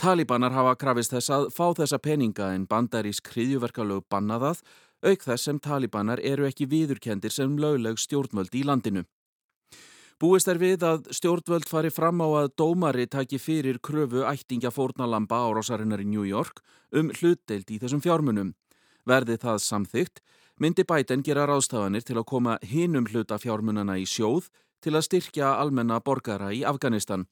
Talibanar 0.00 0.56
hafa 0.56 0.78
krafist 0.80 1.12
þess 1.12 1.36
að 1.36 1.50
fá 1.52 1.66
þessa 1.76 2.00
peninga 2.00 2.54
en 2.56 2.64
bandarísk 2.72 3.28
hriðjuverkalög 3.34 4.08
bannaðað, 4.08 4.64
auk 5.04 5.28
þess 5.28 5.44
sem 5.44 5.60
talibanar 5.60 6.24
eru 6.24 6.48
ekki 6.48 6.72
viðurkendir 6.72 7.36
sem 7.36 7.60
lögleg 7.60 8.00
stjórnvöld 8.00 8.56
í 8.56 8.64
landinu. 8.64 9.04
Búist 10.20 10.50
er 10.52 10.58
við 10.60 10.82
að 10.84 11.06
stjórnvöld 11.16 11.64
fari 11.64 11.88
fram 11.88 12.18
á 12.20 12.28
að 12.42 12.50
dómari 12.60 13.06
taki 13.08 13.38
fyrir 13.40 13.78
kröfu 13.80 14.26
ættingja 14.28 14.68
fórnalamba 14.68 15.38
árásarinnar 15.48 16.02
í 16.04 16.08
New 16.10 16.26
York 16.28 16.60
um 16.92 17.08
hlutdeild 17.08 17.72
í 17.72 17.78
þessum 17.80 18.02
fjármunum. 18.04 18.50
Verði 19.08 19.38
það 19.40 19.62
samþygt, 19.64 20.20
myndi 20.60 20.84
bæten 20.84 21.24
gera 21.24 21.46
ráðstafanir 21.48 22.04
til 22.04 22.18
að 22.20 22.28
koma 22.34 22.58
hinum 22.60 23.08
hluta 23.08 23.40
fjármunana 23.40 23.96
í 23.96 24.04
sjóð 24.04 24.52
til 24.84 24.92
að 24.92 25.06
styrkja 25.08 25.54
almenna 25.56 26.02
borgara 26.04 26.52
í 26.52 26.66
Afganistan. 26.68 27.24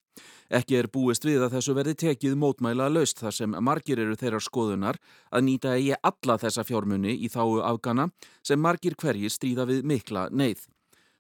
Ekki 0.49 0.80
er 0.80 0.88
búist 0.88 1.28
við 1.28 1.45
að 1.45 1.59
þessu 1.59 1.76
verði 1.76 1.97
tekið 2.07 2.40
mótmæla 2.40 2.88
löst 2.88 3.21
þar 3.21 3.37
sem 3.37 3.61
margir 3.68 4.00
eru 4.00 4.16
þeirra 4.16 4.40
skoðunar 4.40 4.97
að 5.28 5.45
nýta 5.45 5.76
eigi 5.76 5.92
alla 6.00 6.40
þessa 6.40 6.64
fjármunni 6.64 7.21
í 7.21 7.28
þáu 7.28 7.61
Afgana 7.68 8.09
sem 8.40 8.57
margir 8.57 8.97
hverjir 8.97 9.28
stríða 9.28 9.68
við 9.68 9.85
mikla 9.85 10.30
neyð. 10.33 10.64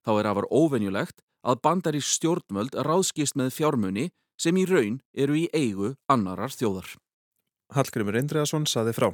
Þá 0.00 0.12
er 0.16 0.32
afar 0.32 0.48
óvenjulegt 0.48 1.27
að 1.48 1.62
bandarísk 1.64 2.18
stjórnvöld 2.18 2.76
ráðskist 2.84 3.38
með 3.40 3.54
fjármunni 3.56 4.08
sem 4.38 4.56
í 4.60 4.66
raun 4.68 5.00
eru 5.16 5.38
í 5.38 5.46
eigu 5.56 5.94
annarar 6.12 6.52
þjóðar. 6.52 6.92
Hallgrimur 7.74 8.16
Indriðarsson 8.20 8.68
saði 8.68 8.94
frá. 8.96 9.08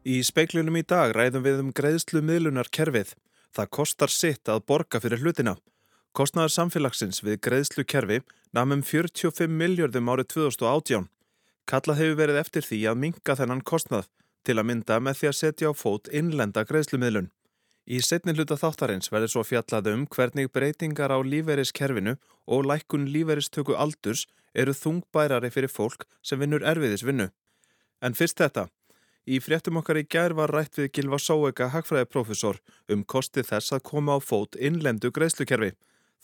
Í 0.00 0.22
speiklunum 0.24 0.78
í 0.80 0.86
dag 0.88 1.12
ræðum 1.14 1.44
við 1.44 1.58
um 1.60 1.74
greiðslu 1.76 2.22
miðlunar 2.24 2.70
kerfið. 2.72 3.12
Það 3.54 3.70
kostar 3.76 4.10
sitt 4.14 4.48
að 4.48 4.64
borga 4.70 5.00
fyrir 5.02 5.20
hlutina. 5.20 5.58
Kostnaðar 6.16 6.54
samfélagsins 6.54 7.20
við 7.22 7.36
greiðslu 7.44 7.84
kerfi 7.84 8.22
namum 8.56 8.82
45 8.82 9.50
miljardum 9.50 10.08
árið 10.10 10.30
2018. 10.34 11.10
Kallað 11.70 12.00
hefur 12.00 12.18
verið 12.18 12.40
eftir 12.40 12.66
því 12.66 12.80
að 12.90 13.00
minga 13.04 13.36
þennan 13.38 13.62
kostnað 13.62 14.08
til 14.46 14.56
að 14.58 14.68
mynda 14.70 14.98
með 15.02 15.20
því 15.20 15.28
að 15.30 15.38
setja 15.40 15.70
á 15.70 15.74
fót 15.76 16.10
innlenda 16.12 16.64
greiðslumiðlun. 16.68 17.30
Í 17.90 17.98
setni 18.06 18.34
hluta 18.36 18.58
þáttarins 18.60 19.10
verður 19.10 19.32
svo 19.32 19.42
fjallað 19.46 19.88
um 19.92 20.02
hvernig 20.06 20.50
breytingar 20.54 21.10
á 21.10 21.18
líferiskerfinu 21.26 22.16
og 22.46 22.66
lækkun 22.68 23.08
líferistöku 23.10 23.74
aldurs 23.74 24.26
eru 24.54 24.74
þungbærari 24.76 25.50
fyrir 25.50 25.72
fólk 25.72 26.06
sem 26.22 26.38
vinnur 26.38 26.62
erfiðis 26.66 27.04
vinnu. 27.06 27.30
En 28.00 28.14
fyrst 28.14 28.38
þetta. 28.38 28.68
Í 29.26 29.38
fréttum 29.42 29.78
okkar 29.80 30.00
í 30.00 30.06
gær 30.08 30.32
var 30.38 30.52
rætt 30.54 30.78
við 30.78 30.90
Gilva 30.96 31.18
Sóega 31.20 31.68
hagfræðiprofessor 31.74 32.60
um 32.90 33.04
kosti 33.04 33.44
þess 33.46 33.74
að 33.76 33.84
koma 33.90 34.16
á 34.16 34.18
fót 34.22 34.56
innlendu 34.56 35.10
greiðslukerfi. 35.12 35.74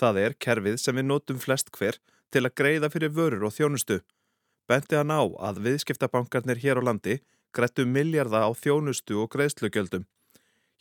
Það 0.01 0.21
er 0.23 0.37
kerfið 0.41 0.79
sem 0.81 0.97
við 0.97 1.09
notum 1.11 1.39
flest 1.43 1.71
hver 1.77 1.99
til 2.33 2.45
að 2.45 2.57
greiða 2.61 2.91
fyrir 2.93 3.13
vörur 3.17 3.47
og 3.49 3.55
þjónustu. 3.57 4.01
Bendi 4.67 4.99
hann 4.99 5.13
á 5.15 5.23
að 5.23 5.61
viðskiptabankarnir 5.67 6.63
hér 6.63 6.81
á 6.83 6.87
landi 6.89 7.21
grættu 7.57 7.87
miljarda 7.89 8.45
á 8.45 8.51
þjónustu 8.53 9.23
og 9.23 9.33
greiðslugjöldum. 9.35 10.05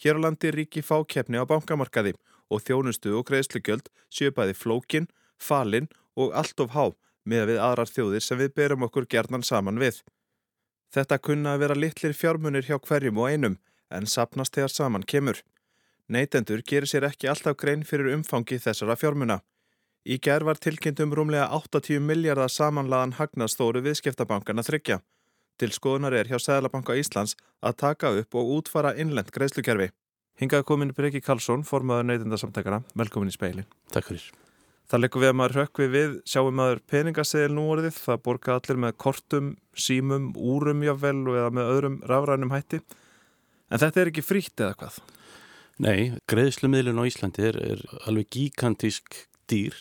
Hér 0.04 0.20
á 0.20 0.24
landi 0.28 0.52
ríki 0.52 0.84
fákeppni 0.84 1.40
á 1.40 1.48
bankamarkaði 1.48 2.14
og 2.52 2.64
þjónustu 2.68 3.16
og 3.16 3.26
greiðslugjöld 3.30 3.88
bæði 4.36 4.54
flókin, 4.54 5.08
falin 5.40 5.88
og 6.16 6.36
allt 6.36 6.60
of 6.60 6.76
há 6.76 6.92
með 7.26 7.48
við 7.50 7.62
aðrar 7.64 7.90
þjóðir 7.90 8.24
sem 8.24 8.38
við 8.38 8.54
berum 8.56 8.86
okkur 8.88 9.08
gerðnan 9.10 9.44
saman 9.44 9.80
við. 9.82 10.04
Þetta 10.94 11.18
kunna 11.18 11.56
að 11.56 11.64
vera 11.64 11.80
litlir 11.80 12.14
fjármunir 12.14 12.68
hjá 12.68 12.78
hverjum 12.80 13.18
og 13.18 13.32
einum 13.32 13.58
en 13.90 14.06
sapnast 14.06 14.56
þegar 14.56 14.74
saman 14.74 15.04
kemur. 15.04 15.42
Neitendur 16.08 16.62
gerir 16.62 16.88
sér 16.88 17.08
ekki 17.10 17.30
alltaf 17.32 17.58
grein 17.58 17.84
fyrir 17.84 18.14
umfangi 18.14 18.60
þessara 18.62 18.98
fjármuna. 19.00 19.40
Í 20.06 20.20
gerð 20.22 20.52
var 20.52 20.62
tilkynnt 20.62 21.02
um 21.02 21.16
rúmlega 21.18 21.48
80 21.50 22.04
miljardar 22.06 22.52
samanlaðan 22.54 23.16
hagnaðstóru 23.18 23.82
viðskiptabankana 23.88 24.62
þryggja. 24.66 25.00
Til 25.56 25.72
skoðunar 25.72 26.16
er 26.20 26.28
hjá 26.28 26.36
Sæðlabanka 26.42 26.98
Íslands 27.00 27.38
að 27.64 27.78
taka 27.80 28.12
upp 28.20 28.36
og 28.36 28.50
útfara 28.58 28.92
innlend 29.00 29.32
greiðslukerfi. 29.32 29.88
Hingað 30.36 30.66
komin 30.68 30.92
Breki 30.92 31.22
Karlsson, 31.24 31.64
formadur 31.64 32.10
neytindasamtækara. 32.10 32.82
Velkomin 33.00 33.32
í 33.32 33.36
speilin. 33.36 33.70
Takk 33.94 34.10
fyrir. 34.10 34.26
Það 34.92 35.02
leikur 35.02 35.24
við 35.24 35.32
að 35.32 35.38
maður 35.40 35.58
rökkvi 35.62 35.88
við, 35.94 36.18
sjáum 36.28 36.60
maður 36.60 36.82
peningaseðil 36.92 37.56
nú 37.56 37.64
orðið, 37.72 37.96
það 38.04 38.22
borga 38.28 38.58
allir 38.60 38.82
með 38.84 38.98
kortum, 39.02 39.48
símum, 39.74 40.28
úrum 40.36 40.84
jável 40.86 41.16
eða 41.32 41.48
með 41.56 41.72
öðrum 41.72 41.98
rafrænum 42.12 42.54
hætti. 42.54 42.82
En 43.72 43.82
þetta 43.82 44.04
er 44.04 44.12
ekki 44.12 44.26
frítt 44.28 44.62
eða 44.62 44.76
hvað? 44.84 45.00
Nei, 45.82 46.14
greiðslumiðlun 46.30 47.00
á 47.02 47.08
Íslandi 47.08 47.48
er, 47.48 47.58
er 47.64 47.82
alveg 48.06 48.30
gigantísk 48.36 49.24
dýr 49.50 49.80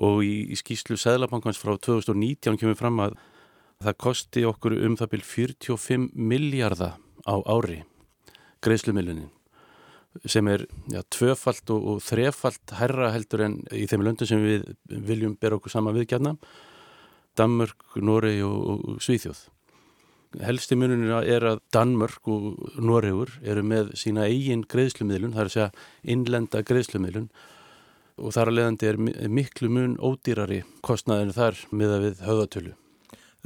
og 0.00 0.24
í, 0.24 0.48
í 0.48 0.56
skýslu 0.58 0.98
Sæðlabankans 0.98 1.60
frá 1.60 1.76
2019 1.76 2.58
kemur 2.58 2.78
fram 2.78 3.04
að 3.04 3.20
það 3.84 3.98
kosti 4.02 4.44
okkur 4.48 4.74
um 4.86 4.96
það 4.98 5.12
byrj 5.14 5.26
45 5.32 6.08
miljardar 6.14 6.96
á 7.28 7.34
ári 7.46 7.82
greiðslumiðlunin 8.64 9.28
sem 10.26 10.48
er 10.50 10.64
ja, 10.90 11.04
tvöfalt 11.14 11.70
og, 11.70 11.84
og 11.92 12.00
þrefalt 12.02 12.74
herra 12.78 13.12
heldur 13.14 13.44
en 13.46 13.60
í 13.70 13.84
þeim 13.86 14.02
löndum 14.02 14.26
sem 14.26 14.42
við 14.42 14.64
viljum 14.88 15.36
bera 15.38 15.60
okkur 15.60 15.70
sama 15.70 15.94
viðgjarna 15.94 16.34
Danmörk, 17.38 17.84
Noregi 18.02 18.42
og, 18.42 18.64
og 18.66 19.04
Svíþjóð. 19.04 19.44
Helsti 20.42 20.74
mununina 20.74 21.20
er 21.22 21.46
að 21.52 21.60
Danmörk 21.70 22.26
og 22.34 22.80
Noregur 22.82 23.30
eru 23.46 23.62
með 23.62 23.94
sína 24.00 24.26
eigin 24.26 24.64
greiðslumiðlun, 24.66 25.36
það 25.36 25.44
er 25.44 25.52
að 25.52 25.54
segja 25.54 25.68
innlenda 26.16 26.64
greiðslumiðlun 26.66 27.30
og 28.18 28.34
þar 28.34 28.50
að 28.50 28.58
leiðandi 28.58 28.90
er 28.90 29.00
miklu 29.30 29.70
mun 29.70 29.96
ódýrari 30.02 30.64
kostnaðinu 30.82 31.38
þar 31.38 31.64
miða 31.70 32.02
við 32.02 32.26
höfðatölu. 32.26 32.74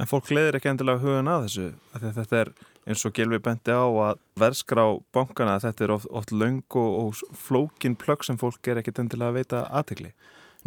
En 0.01 0.09
fólk 0.09 0.31
leðir 0.33 0.57
ekki 0.57 0.71
endilega 0.71 1.03
hugan 1.03 1.29
að 1.29 1.47
þessu, 1.47 1.65
að 1.93 2.05
þetta 2.17 2.39
er 2.39 2.53
eins 2.89 3.03
og 3.07 3.13
Gelvi 3.15 3.39
bendi 3.43 3.73
á 3.75 3.85
að 3.85 4.21
verðskrá 4.41 4.83
bankana 5.15 5.59
þetta 5.63 5.85
er 5.85 5.93
oft, 5.95 6.09
oft 6.11 6.33
laung 6.35 6.63
og, 6.79 6.95
og 6.99 7.37
flókin 7.37 7.97
plögg 7.99 8.25
sem 8.27 8.39
fólk 8.41 8.67
er 8.67 8.81
ekkit 8.81 9.03
endilega 9.03 9.31
að 9.31 9.37
veita 9.39 9.61
aðtegli. 9.69 10.11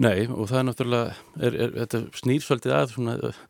Nei 0.00 0.26
og 0.28 0.46
það 0.50 0.58
er 0.60 0.66
náttúrulega, 0.68 1.16
er, 1.40 1.58
er, 1.64 1.74
þetta 1.82 2.02
snýrsvöldið 2.20 2.76
að 2.76 2.94
svona 2.94 3.16
uh, 3.28 3.42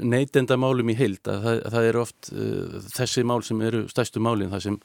neytenda 0.00 0.58
málum 0.60 0.92
í 0.92 0.98
heild 0.98 1.28
að 1.28 1.46
það, 1.46 1.62
það 1.76 1.88
er 1.88 2.00
oft 2.00 2.30
uh, 2.32 2.76
þessi 2.96 3.24
mál 3.28 3.40
sem 3.46 3.64
eru 3.64 3.84
stærstu 3.92 4.22
málinn 4.24 4.52
það 4.52 4.66
sem 4.68 4.78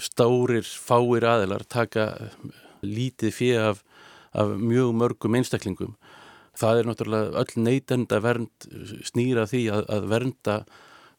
stórir, 0.00 0.64
fáir 0.64 1.26
aðilar 1.26 1.64
taka 1.68 2.06
lítið 2.86 3.34
fyrir 3.34 3.70
af, 3.72 3.84
af 4.32 4.52
mjög 4.56 4.94
mörgum 4.96 5.36
einstaklingum. 5.38 5.96
Það 6.58 6.78
er 6.78 6.88
náttúrulega 6.88 7.42
öll 7.42 7.64
neytenda 7.64 8.20
vernd 8.24 8.70
snýra 9.06 9.46
því 9.50 9.64
að, 9.74 9.84
að 9.96 10.08
vernda 10.10 10.56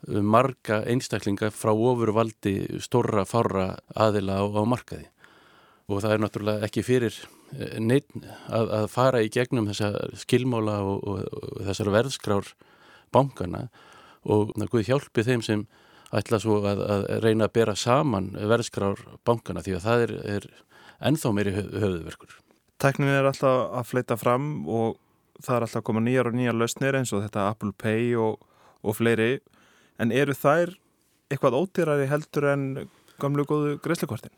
marga 0.08 0.82
einstaklinga 0.90 1.52
frá 1.54 1.72
ofurvaldi 1.72 2.56
stórra 2.82 3.26
fára 3.30 3.76
aðila 3.94 4.42
á, 4.42 4.46
á 4.50 4.64
markaði 4.66 5.08
og 5.92 6.02
það 6.02 6.16
er 6.16 6.24
náttúrulega 6.24 6.68
ekki 6.68 6.84
fyrir 6.86 7.16
eh, 7.58 7.78
neitt 7.84 8.10
að, 8.50 8.72
að 8.80 8.88
fara 8.94 9.22
í 9.22 9.30
gegnum 9.34 9.68
þessa 9.70 9.92
skilmála 10.24 10.80
og, 10.88 11.04
og, 11.06 11.22
og 11.36 11.64
þessar 11.68 11.92
verðskrár 11.98 12.52
bankana 13.14 13.68
og 14.22 14.54
Guð 14.70 14.86
hjálpi 14.86 15.26
þeim 15.26 15.42
sem 15.46 15.66
ætla 16.14 16.40
svo 16.42 16.60
að, 16.68 16.84
að 16.86 17.06
reyna 17.24 17.48
að 17.48 17.56
bera 17.58 17.76
saman 17.76 18.32
verðskrár 18.36 19.02
bankana 19.28 19.64
því 19.66 19.78
að 19.78 19.86
það 19.86 20.04
er, 20.06 20.14
er 20.36 20.48
ennþá 21.10 21.32
meiri 21.34 21.54
höfðverkur. 21.56 22.36
Teknin 22.82 23.14
er 23.14 23.30
alltaf 23.30 23.72
að 23.80 23.88
fleita 23.90 24.18
fram 24.20 24.52
og 24.70 25.00
það 25.44 25.58
er 25.58 25.66
alltaf 25.68 25.82
að 25.82 25.88
koma 25.90 26.04
nýjar 26.06 26.32
og 26.32 26.38
nýjar 26.38 26.58
lausnir 26.58 26.98
eins 27.00 27.14
og 27.14 27.26
þetta 27.26 27.50
Apple 27.50 27.74
Pay 27.82 28.16
og, 28.20 28.42
og 28.82 28.98
fleiri. 28.98 29.32
En 30.02 30.14
eru 30.16 30.36
þær 30.38 30.76
eitthvað 31.32 31.60
ódýrari 31.62 32.10
heldur 32.12 32.50
en 32.52 32.68
gamlu 33.22 33.46
góðu 33.48 33.78
greiðsleikortin? 33.84 34.34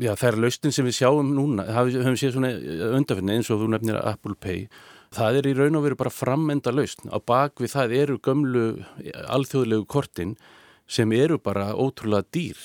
Já, 0.00 0.14
það 0.14 0.28
er 0.30 0.40
lausnin 0.44 0.74
sem 0.74 0.86
við 0.86 0.98
sjáum 1.00 1.32
núna, 1.34 1.66
höfum 1.74 2.18
séð 2.18 2.36
svona 2.36 2.52
undarfinni 2.96 3.38
eins 3.38 3.50
og 3.52 3.60
þú 3.60 3.72
nefnir 3.74 3.98
Apple 4.00 4.36
Pay 4.40 4.68
það 5.14 5.38
er 5.38 5.48
í 5.48 5.54
raun 5.56 5.78
og 5.78 5.84
veru 5.86 5.98
bara 5.98 6.12
frammenda 6.12 6.72
lausn. 6.74 7.10
Á 7.10 7.18
bakvið 7.22 7.74
það 7.74 7.96
eru 8.00 8.20
gamlu 8.22 8.64
alþjóðlegu 9.30 9.86
kortin 9.90 10.34
sem 10.90 11.12
eru 11.16 11.38
bara 11.40 11.72
ótrúlega 11.72 12.26
dýr 12.34 12.58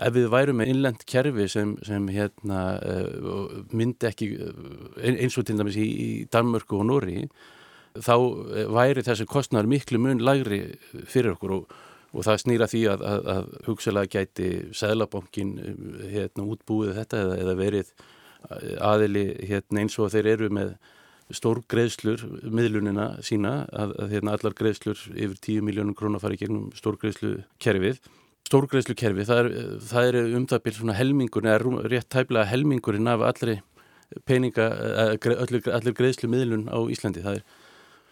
ef 0.00 0.14
við 0.16 0.28
værum 0.32 0.60
með 0.60 0.72
innlend 0.72 1.06
kerfi 1.08 1.46
sem, 1.52 1.76
sem 1.86 2.08
hérna, 2.12 2.60
uh, 2.80 3.56
myndi 3.76 4.08
ekki 4.08 4.32
uh, 4.40 4.52
eins 5.04 5.38
og 5.38 5.46
til 5.48 5.58
dæmis 5.60 5.78
í, 5.80 5.86
í 5.86 6.10
Danmörku 6.32 6.80
og 6.80 6.86
Nóri 6.88 7.24
þá 7.98 8.14
eh, 8.54 8.68
væri 8.70 9.04
þessi 9.04 9.26
kostnar 9.28 9.68
miklu 9.68 9.98
mun 9.98 10.22
lægri 10.22 10.62
fyrir 11.08 11.34
okkur 11.34 11.56
og, 11.56 11.74
og 12.12 12.26
það 12.26 12.40
snýra 12.44 12.70
því 12.70 12.84
að, 12.92 13.04
að, 13.10 13.28
að 13.34 13.50
hugsalega 13.66 14.12
gæti 14.14 14.50
Sæðlabankin 14.76 15.52
eh, 15.58 16.06
hérna, 16.14 16.46
útbúið 16.46 16.94
þetta 17.00 17.24
eða, 17.24 17.40
eða 17.44 17.56
verið 17.58 17.92
eh, 17.92 18.76
aðili 18.86 19.26
hérna, 19.50 19.82
eins 19.82 19.98
og 19.98 20.12
þeir 20.14 20.32
eru 20.36 20.50
með 20.60 20.74
stór 21.30 21.60
greiðslur, 21.70 22.24
miðlunina 22.42 23.12
sína 23.22 23.60
að, 23.70 23.92
að 24.02 24.16
hérna, 24.16 24.32
allar 24.34 24.56
greiðslur 24.58 25.02
yfir 25.14 25.36
10 25.38 25.66
miljónum 25.68 25.94
krónar 25.98 26.22
fari 26.22 26.38
gegnum 26.40 26.72
stór 26.74 26.98
greiðslu 26.98 27.36
kerfið. 27.62 28.00
Stór 28.50 28.66
greiðslu 28.66 28.96
kerfið, 28.98 29.28
það 29.28 29.40
er, 29.40 29.48
það 29.86 30.06
er 30.08 30.16
um 30.34 30.46
það 30.50 30.62
byrjum 30.64 30.82
svona 30.82 30.94
helmingurinn 30.98 31.50
eða 31.52 31.90
rétt 31.92 32.08
tæplega 32.10 32.50
helmingurinn 32.50 33.10
af 33.12 33.22
allri 33.22 33.60
peninga, 34.26 34.64
allir, 35.14 35.68
allir 35.70 35.94
greiðslu 35.94 36.26
miðlun 36.32 36.64
á 36.66 36.78
Íslandi. 36.90 37.22
Það 37.22 37.38
er 37.38 37.44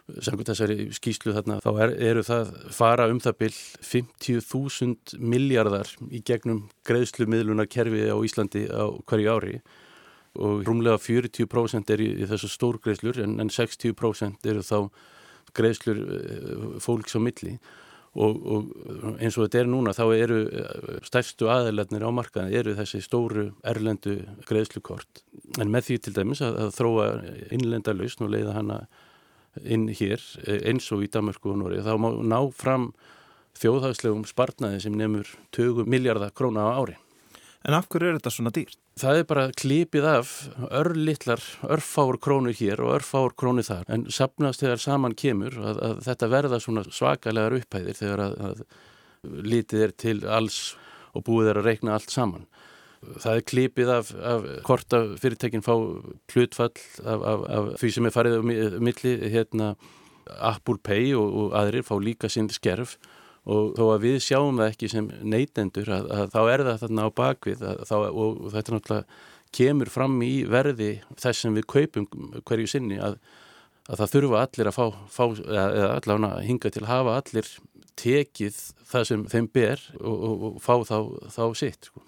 Sannkvæmt 0.08 0.48
þessari 0.48 0.84
skýslu 0.96 1.34
þarna 1.36 1.58
þá 1.60 1.68
er, 1.84 1.90
eru 2.08 2.22
það 2.24 2.52
fara 2.72 3.08
um 3.12 3.18
það 3.20 3.34
byll 3.42 3.56
50.000 3.84 5.18
miljardar 5.20 5.90
í 6.08 6.22
gegnum 6.24 6.62
greiðslumiðlunar 6.88 7.68
kerfi 7.68 8.06
á 8.08 8.16
Íslandi 8.24 8.62
á 8.72 8.88
hverju 9.04 9.34
ári 9.34 9.58
og 10.38 10.62
rúmlega 10.64 10.96
40% 11.02 11.92
er 11.92 12.00
í, 12.00 12.08
í 12.24 12.30
þessu 12.30 12.48
stór 12.48 12.78
greiðslur 12.80 13.20
en, 13.20 13.36
en 13.42 13.52
60% 13.52 14.48
eru 14.48 14.64
þá 14.64 14.88
greiðslur 15.58 16.00
eh, 16.00 16.56
fólks 16.80 17.18
á 17.18 17.20
milli 17.20 17.58
og, 18.18 18.38
og 18.50 19.18
eins 19.22 19.36
og 19.38 19.46
þetta 19.46 19.60
er 19.62 19.70
núna 19.70 19.94
þá 19.96 20.04
eru 20.16 20.38
eh, 20.46 21.00
stærstu 21.06 21.50
aðalarnir 21.52 22.06
á 22.06 22.10
markaðin 22.14 22.56
eru 22.60 22.76
þessi 22.78 23.02
stóru 23.04 23.48
erlendu 23.66 24.18
greiðslukort 24.48 25.22
en 25.60 25.70
með 25.72 25.88
því 25.88 25.98
til 26.04 26.14
dæmis 26.18 26.42
að, 26.44 26.58
að 26.64 26.72
þróa 26.78 27.06
innlenda 27.54 27.94
lausn 27.96 28.26
og 28.26 28.34
leiða 28.34 28.56
hana 28.58 28.80
inn 29.64 29.88
hér 29.88 30.22
eh, 30.46 30.62
eins 30.70 30.88
og 30.94 31.04
í 31.06 31.10
Danmarku 31.12 31.52
og 31.54 31.60
Nóri 31.62 31.82
þá 31.84 31.94
má 32.00 32.10
ná 32.22 32.40
fram 32.54 32.90
þjóðhagslegum 33.58 34.26
spartnaði 34.28 34.82
sem 34.84 34.96
nefnur 34.98 35.30
20 35.56 35.88
miljardar 35.90 36.34
króna 36.36 36.68
á 36.70 36.78
ári. 36.78 36.98
En 37.66 37.74
af 37.74 37.88
hverju 37.90 38.12
er 38.12 38.18
þetta 38.20 38.30
svona 38.32 38.52
dýrt? 38.54 38.78
Það 38.98 39.20
er 39.20 39.24
bara 39.30 39.46
klipið 39.58 40.06
af 40.06 40.34
örlittlar 40.78 41.42
örfáur 41.66 42.18
krónu 42.22 42.52
hér 42.54 42.82
og 42.84 42.94
örfáur 42.98 43.34
krónu 43.38 43.64
þar 43.66 43.88
en 43.94 44.06
sapnast 44.14 44.62
þegar 44.62 44.82
saman 44.82 45.16
kemur 45.18 45.58
að, 45.58 45.80
að 45.88 46.04
þetta 46.06 46.30
verða 46.34 46.60
svona 46.62 46.84
svakalegar 46.86 47.58
upphæðir 47.58 47.98
þegar 47.98 48.24
að, 48.28 48.38
að 48.48 48.62
lítið 49.26 49.84
er 49.88 49.94
til 49.98 50.16
alls 50.30 50.60
og 51.18 51.26
búið 51.26 51.52
er 51.52 51.60
að 51.60 51.70
reikna 51.72 51.96
allt 51.96 52.14
saman. 52.14 52.46
Það 52.98 53.34
er 53.34 53.46
klipið 53.46 53.92
af, 53.94 54.10
af 54.16 54.48
hvort 54.66 54.94
að 54.94 55.12
fyrirtekin 55.22 55.62
fá 55.66 55.74
hlutfall 55.74 56.72
af, 57.04 57.22
af, 57.22 57.44
af 57.58 57.70
því 57.82 57.92
sem 57.94 58.08
er 58.08 58.14
farið 58.14 58.38
á 58.38 58.42
milli 58.82 59.14
hérna 59.34 59.72
Apple 60.38 60.78
Pay 60.82 61.14
og, 61.18 61.26
og 61.26 61.54
aðrir 61.58 61.86
fá 61.86 61.94
líka 62.02 62.30
sinn 62.30 62.50
skerf 62.52 62.96
og 63.48 63.72
þó 63.78 63.84
að 63.94 64.04
við 64.04 64.18
sjáum 64.24 64.60
það 64.60 64.70
ekki 64.72 64.90
sem 64.92 65.10
neytendur 65.24 65.90
að, 65.94 66.08
að 66.12 66.32
þá 66.34 66.40
er 66.42 66.64
það 66.66 66.80
þarna 66.84 67.08
á 67.08 67.10
bakvið 67.20 67.66
þá, 67.88 67.96
og 67.96 68.40
þetta 68.54 68.74
náttúrulega 68.74 69.04
kemur 69.58 69.90
fram 69.92 70.16
í 70.24 70.32
verði 70.48 70.90
þess 71.16 71.44
sem 71.44 71.54
við 71.56 71.68
kaupum 71.72 72.08
hverju 72.48 72.68
sinni 72.68 72.98
að, 73.00 73.16
að 73.88 74.02
það 74.02 74.12
þurfa 74.14 74.42
allir 74.44 74.70
að 74.70 74.76
fá, 74.76 74.84
fá 75.14 75.24
eða 75.24 75.88
allavega 75.94 76.42
hinga 76.44 76.72
til 76.74 76.84
að 76.84 76.90
hafa 76.92 77.16
allir 77.22 77.52
tekið 77.98 78.58
það 78.88 79.06
sem 79.08 79.24
þeim 79.32 79.48
ber 79.54 79.86
og, 79.98 80.12
og, 80.16 80.44
og 80.50 80.60
fá 80.62 80.74
þá, 80.86 80.98
þá 81.34 81.44
sitt 81.58 81.88
sko. 81.88 82.04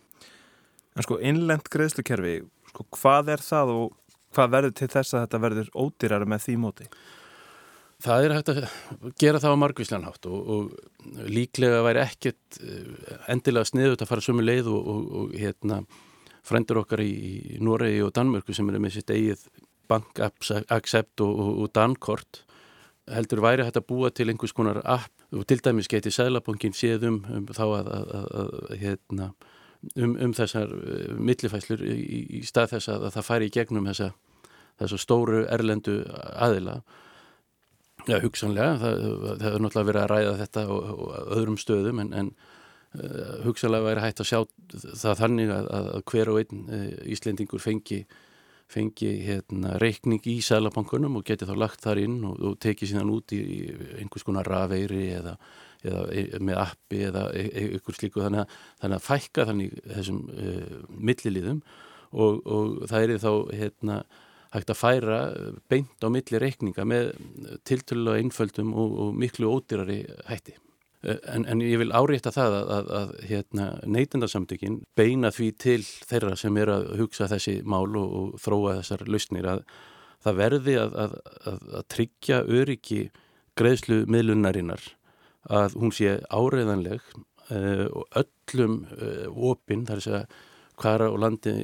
En 0.99 1.07
sko 1.07 1.17
innlend 1.23 1.71
greiðslukerfi, 1.73 2.41
sko 2.73 2.87
hvað 2.99 3.33
er 3.37 3.45
það 3.45 3.73
og 3.77 3.97
hvað 4.35 4.53
verður 4.55 4.77
til 4.79 4.91
þess 4.93 5.15
að 5.15 5.25
þetta 5.25 5.43
verður 5.47 5.73
ódýrar 5.75 6.29
með 6.29 6.45
því 6.47 6.57
móti? 6.61 6.89
Það 8.01 8.25
er 8.25 8.35
hægt 8.35 8.51
að 8.53 8.61
gera 9.21 9.41
það 9.43 9.57
á 9.57 9.63
margvíslanhátt 9.63 10.29
og, 10.31 10.53
og 10.55 11.25
líklega 11.29 11.83
væri 11.85 12.01
ekkert 12.05 12.61
eh, 12.65 13.17
endilega 13.33 13.69
sniðut 13.69 14.05
að 14.05 14.11
fara 14.13 14.25
sömu 14.25 14.45
leið 14.45 14.71
og, 14.73 14.87
og, 14.89 15.11
og 15.21 15.35
hérna 15.37 15.83
frendur 16.47 16.81
okkar 16.81 17.03
í, 17.05 17.59
Noregi 17.61 18.01
og 18.05 18.15
Danmörku 18.17 18.55
sem 18.57 18.69
eru 18.73 18.81
með 18.81 18.97
sitt 18.97 19.13
eigið 19.13 19.45
bank 19.91 20.21
accept 20.23 21.21
og 21.25 21.67
dankort. 21.75 22.45
Heldur 23.11 23.43
væri 23.43 23.67
hægt 23.67 23.81
að 23.81 23.89
búa 23.89 24.11
til 24.15 24.29
einhvers 24.31 24.55
konar 24.55 24.81
app 24.85 25.35
og 25.35 25.45
til 25.51 25.59
dæmis 25.63 25.91
geti 25.91 26.13
Sælabankin 26.15 26.75
séð 26.77 27.09
um, 27.09 27.21
um 27.27 27.47
þá 27.51 27.65
að, 27.67 27.91
að, 27.97 28.11
að, 28.15 28.31
að 28.41 28.81
hérna, 28.81 29.29
um, 29.97 30.15
um 30.29 30.35
þessar 30.37 30.73
uh, 30.73 31.13
millifæslur 31.19 31.83
í, 31.85 31.99
í 32.39 32.43
stað 32.47 32.77
þess 32.77 32.93
að 32.95 33.07
það 33.17 33.29
færi 33.29 33.51
í 33.51 33.55
gegnum 33.59 33.91
þessa, 33.91 34.11
þessa 34.81 35.01
stóru 35.05 35.45
erlendu 35.51 36.01
aðila 36.39 36.81
Já, 38.09 38.17
hugsanlega, 38.23 38.79
það, 38.81 39.03
það 39.03 39.45
hefur 39.47 39.63
náttúrulega 39.65 39.89
verið 39.91 40.03
að 40.03 40.11
ræða 40.13 40.33
þetta 40.41 40.65
og, 40.73 40.89
og 40.95 41.37
öðrum 41.37 41.59
stöðum 41.61 42.03
en, 42.05 42.11
en 42.17 42.31
uh, 42.97 43.37
hugsanlega 43.45 43.87
væri 43.89 44.05
hægt 44.05 44.23
að 44.23 44.31
sjá 44.31 44.39
það 45.03 45.23
þannig 45.25 45.53
að, 45.55 45.71
að 45.77 46.03
hver 46.13 46.33
og 46.33 46.41
einn 46.41 46.63
uh, 46.71 46.87
Íslendingur 47.15 47.63
fengi, 47.63 48.01
fengi 48.71 49.11
hérna, 49.27 49.75
reikning 49.83 50.25
í 50.31 50.39
sælabankunum 50.47 51.19
og 51.21 51.27
geti 51.29 51.49
þá 51.49 51.55
lagt 51.59 51.85
þar 51.85 52.03
inn 52.05 52.17
og, 52.29 52.39
og 52.39 52.57
tekið 52.63 52.93
síðan 52.95 53.13
út 53.17 53.35
í, 53.37 53.43
í 53.43 53.61
einhvers 54.01 54.27
konar 54.27 54.49
rafeiri 54.49 55.11
eða, 55.19 55.37
eða 55.83 56.07
e, 56.15 56.25
með 56.39 56.63
appi 56.63 57.05
eða 57.11 57.27
e, 57.35 57.45
e, 57.51 57.69
ykkur 57.81 57.99
slíku. 57.99 58.25
Þannig 58.25 58.45
að, 58.45 58.59
þannig 58.83 59.01
að 59.01 59.07
fækka 59.09 59.47
þannig 59.51 59.79
þessum 59.91 60.25
uh, 60.31 60.75
milliliðum 61.11 61.63
og, 62.11 62.43
og 62.47 62.83
það 62.91 63.07
er 63.07 63.23
þá 63.23 63.33
hérna 63.59 64.03
hægt 64.55 64.73
að 64.73 64.81
færa 64.81 65.21
beint 65.71 66.03
á 66.03 66.09
milli 66.11 66.41
reikninga 66.43 66.87
með 66.89 67.13
tiltölu 67.69 68.17
einföldum 68.19 68.75
og, 68.75 68.97
og 69.05 69.15
miklu 69.19 69.51
ódýrari 69.53 70.03
hætti. 70.31 70.57
En, 71.01 71.47
en 71.49 71.63
ég 71.65 71.79
vil 71.81 71.95
árétta 71.97 72.33
það 72.35 72.59
að, 72.59 72.71
að, 72.77 72.91
að 72.99 73.13
hérna, 73.31 73.69
neytundarsamtökin 73.89 74.83
beina 74.99 75.31
því 75.33 75.49
til 75.57 75.79
þeirra 75.81 76.35
sem 76.37 76.59
er 76.61 76.75
að 76.75 76.91
hugsa 76.99 77.31
þessi 77.31 77.61
mál 77.65 77.89
og, 77.97 78.11
og 78.19 78.43
þróa 78.43 78.77
þessar 78.83 79.07
lausnir 79.09 79.49
að 79.49 79.63
það 80.21 80.41
verði 80.43 80.77
að, 80.83 80.99
að 81.49 81.87
tryggja 81.95 82.43
öryggi 82.45 83.01
greiðslu 83.57 84.03
miðlunarinnar 84.13 84.85
að 85.49 85.77
hún 85.81 85.95
sé 85.95 86.19
áreðanleg 86.29 87.01
uh, 87.17 87.87
og 87.89 88.21
öllum 88.21 88.83
uh, 88.93 89.27
opinn, 89.51 89.87
þar 89.89 90.03
er 90.03 90.05
þess 90.05 90.19
að 90.19 90.39
hvaðra 90.81 91.09
og 91.13 91.21
landi 91.21 91.55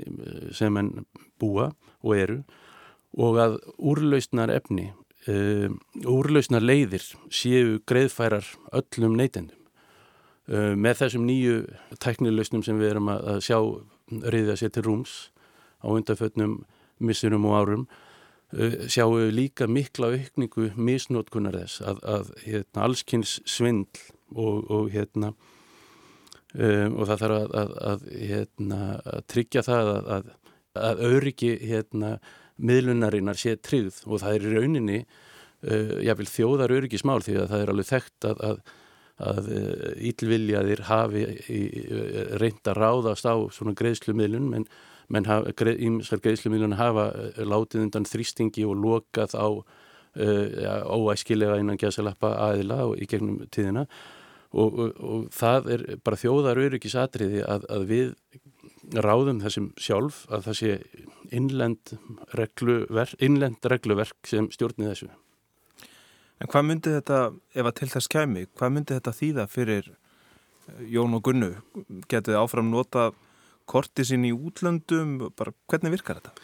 sem 0.56 0.76
henn 0.76 1.06
búa 1.40 1.70
og 2.00 2.16
eru 2.16 2.40
og 3.16 3.38
að 3.40 3.58
úrlausnar 3.78 4.52
efni, 4.52 4.90
uh, 5.30 5.68
úrlausnar 6.04 6.64
leiðir 6.64 7.04
séu 7.32 7.78
greiðfærar 7.88 8.48
öllum 8.76 9.16
neytendum. 9.18 9.58
Uh, 10.46 10.74
með 10.78 11.02
þessum 11.02 11.26
nýju 11.26 11.60
tæknilausnum 12.02 12.64
sem 12.66 12.78
við 12.78 12.94
erum 12.94 13.10
að 13.10 13.40
sjá 13.46 13.58
reyða 14.06 14.58
sér 14.60 14.74
til 14.74 14.84
rúms 14.86 15.16
á 15.82 15.90
undarfötnum 15.90 16.60
missurum 17.02 17.48
og 17.48 17.56
árum 17.58 17.86
uh, 18.54 18.86
sjáum 18.86 19.16
við 19.18 19.34
líka 19.40 19.66
mikla 19.66 20.12
aukningu 20.14 20.70
misnótkunar 20.76 21.58
þess 21.58 21.82
að, 21.82 22.02
að 22.06 22.32
hérna, 22.44 22.86
allskynns 22.86 23.40
svindl 23.48 24.06
og, 24.34 24.70
og 24.70 24.90
hérna 24.94 25.32
um, 26.54 26.96
og 26.96 27.06
það 27.08 27.22
þarf 27.22 27.36
að, 27.36 27.76
að, 27.90 28.08
hérna, 28.30 28.80
að 29.02 29.28
tryggja 29.32 29.64
það 29.66 29.92
að 30.76 31.06
öryggi 31.08 31.54
hérna 31.64 32.16
miðlunarinnar 32.56 33.38
sé 33.40 33.56
tryggð 33.60 34.02
og 34.06 34.22
það 34.22 34.34
er 34.34 34.48
í 34.48 34.56
rauninni 34.56 34.98
uh, 35.02 35.94
jáfnveil 36.06 36.32
þjóðar 36.32 36.76
öryggismál 36.80 37.22
því 37.24 37.38
að 37.42 37.48
það 37.52 37.62
er 37.62 37.72
alveg 37.72 37.88
þekkt 37.92 38.28
að, 38.30 38.44
að, 38.50 38.60
að 39.30 39.48
ílviljaðir 40.10 40.84
uh, 40.84 40.90
hafi 40.90 41.24
í, 41.52 41.62
reynd 42.42 42.72
að 42.72 42.82
ráðast 42.82 43.28
á 43.28 43.34
svona 43.54 43.76
greiðslumiðlun 43.78 44.52
menn 44.52 44.68
menn 45.12 45.26
ímskar 45.26 46.22
greiðslumiðlun 46.24 46.78
hafa 46.80 47.10
uh, 47.14 47.42
látið 47.46 47.84
undan 47.86 48.08
þrýstingi 48.08 48.66
og 48.66 48.78
lokað 48.82 49.36
á 49.38 49.48
uh, 50.16 50.82
óæskilega 50.90 51.60
innan 51.60 51.78
gæsalappa 51.80 52.34
aðila 52.48 52.82
í 52.96 53.08
gegnum 53.08 53.44
tíðina. 53.52 53.86
Og, 54.56 54.78
og, 54.78 54.92
og 55.02 55.24
það 55.34 55.70
er 55.74 55.82
bara 56.06 56.18
þjóðar 56.20 56.60
öryggisatriði 56.64 57.42
að, 57.44 57.66
að 57.70 57.88
við 57.90 58.12
ráðum 58.94 59.40
þessum 59.42 59.70
sjálf 59.80 60.24
að 60.30 60.48
það 60.48 60.58
sé 60.60 60.72
innlend 61.34 61.92
regluverk, 62.38 63.16
innlend 63.22 63.70
regluverk 63.70 64.16
sem 64.28 64.48
stjórnir 64.54 64.92
þessu. 64.92 65.08
En 66.40 66.50
hvað 66.52 66.66
myndi 66.68 66.92
þetta, 66.98 67.20
ef 67.56 67.68
að 67.68 67.76
til 67.78 67.88
þess 67.94 68.10
kemi, 68.12 68.44
hvað 68.58 68.74
myndi 68.74 68.98
þetta 68.98 69.14
þýða 69.16 69.46
fyrir 69.48 69.88
eh, 69.88 70.82
Jón 70.92 71.16
og 71.16 71.24
Gunnu? 71.26 71.54
Getið 72.10 72.38
áfram 72.42 72.68
nota 72.70 73.08
korti 73.66 74.04
sín 74.06 74.26
í 74.28 74.34
útlöndum, 74.36 75.16
bara 75.36 75.54
hvernig 75.70 75.96
virkar 75.96 76.20
þetta? 76.20 76.34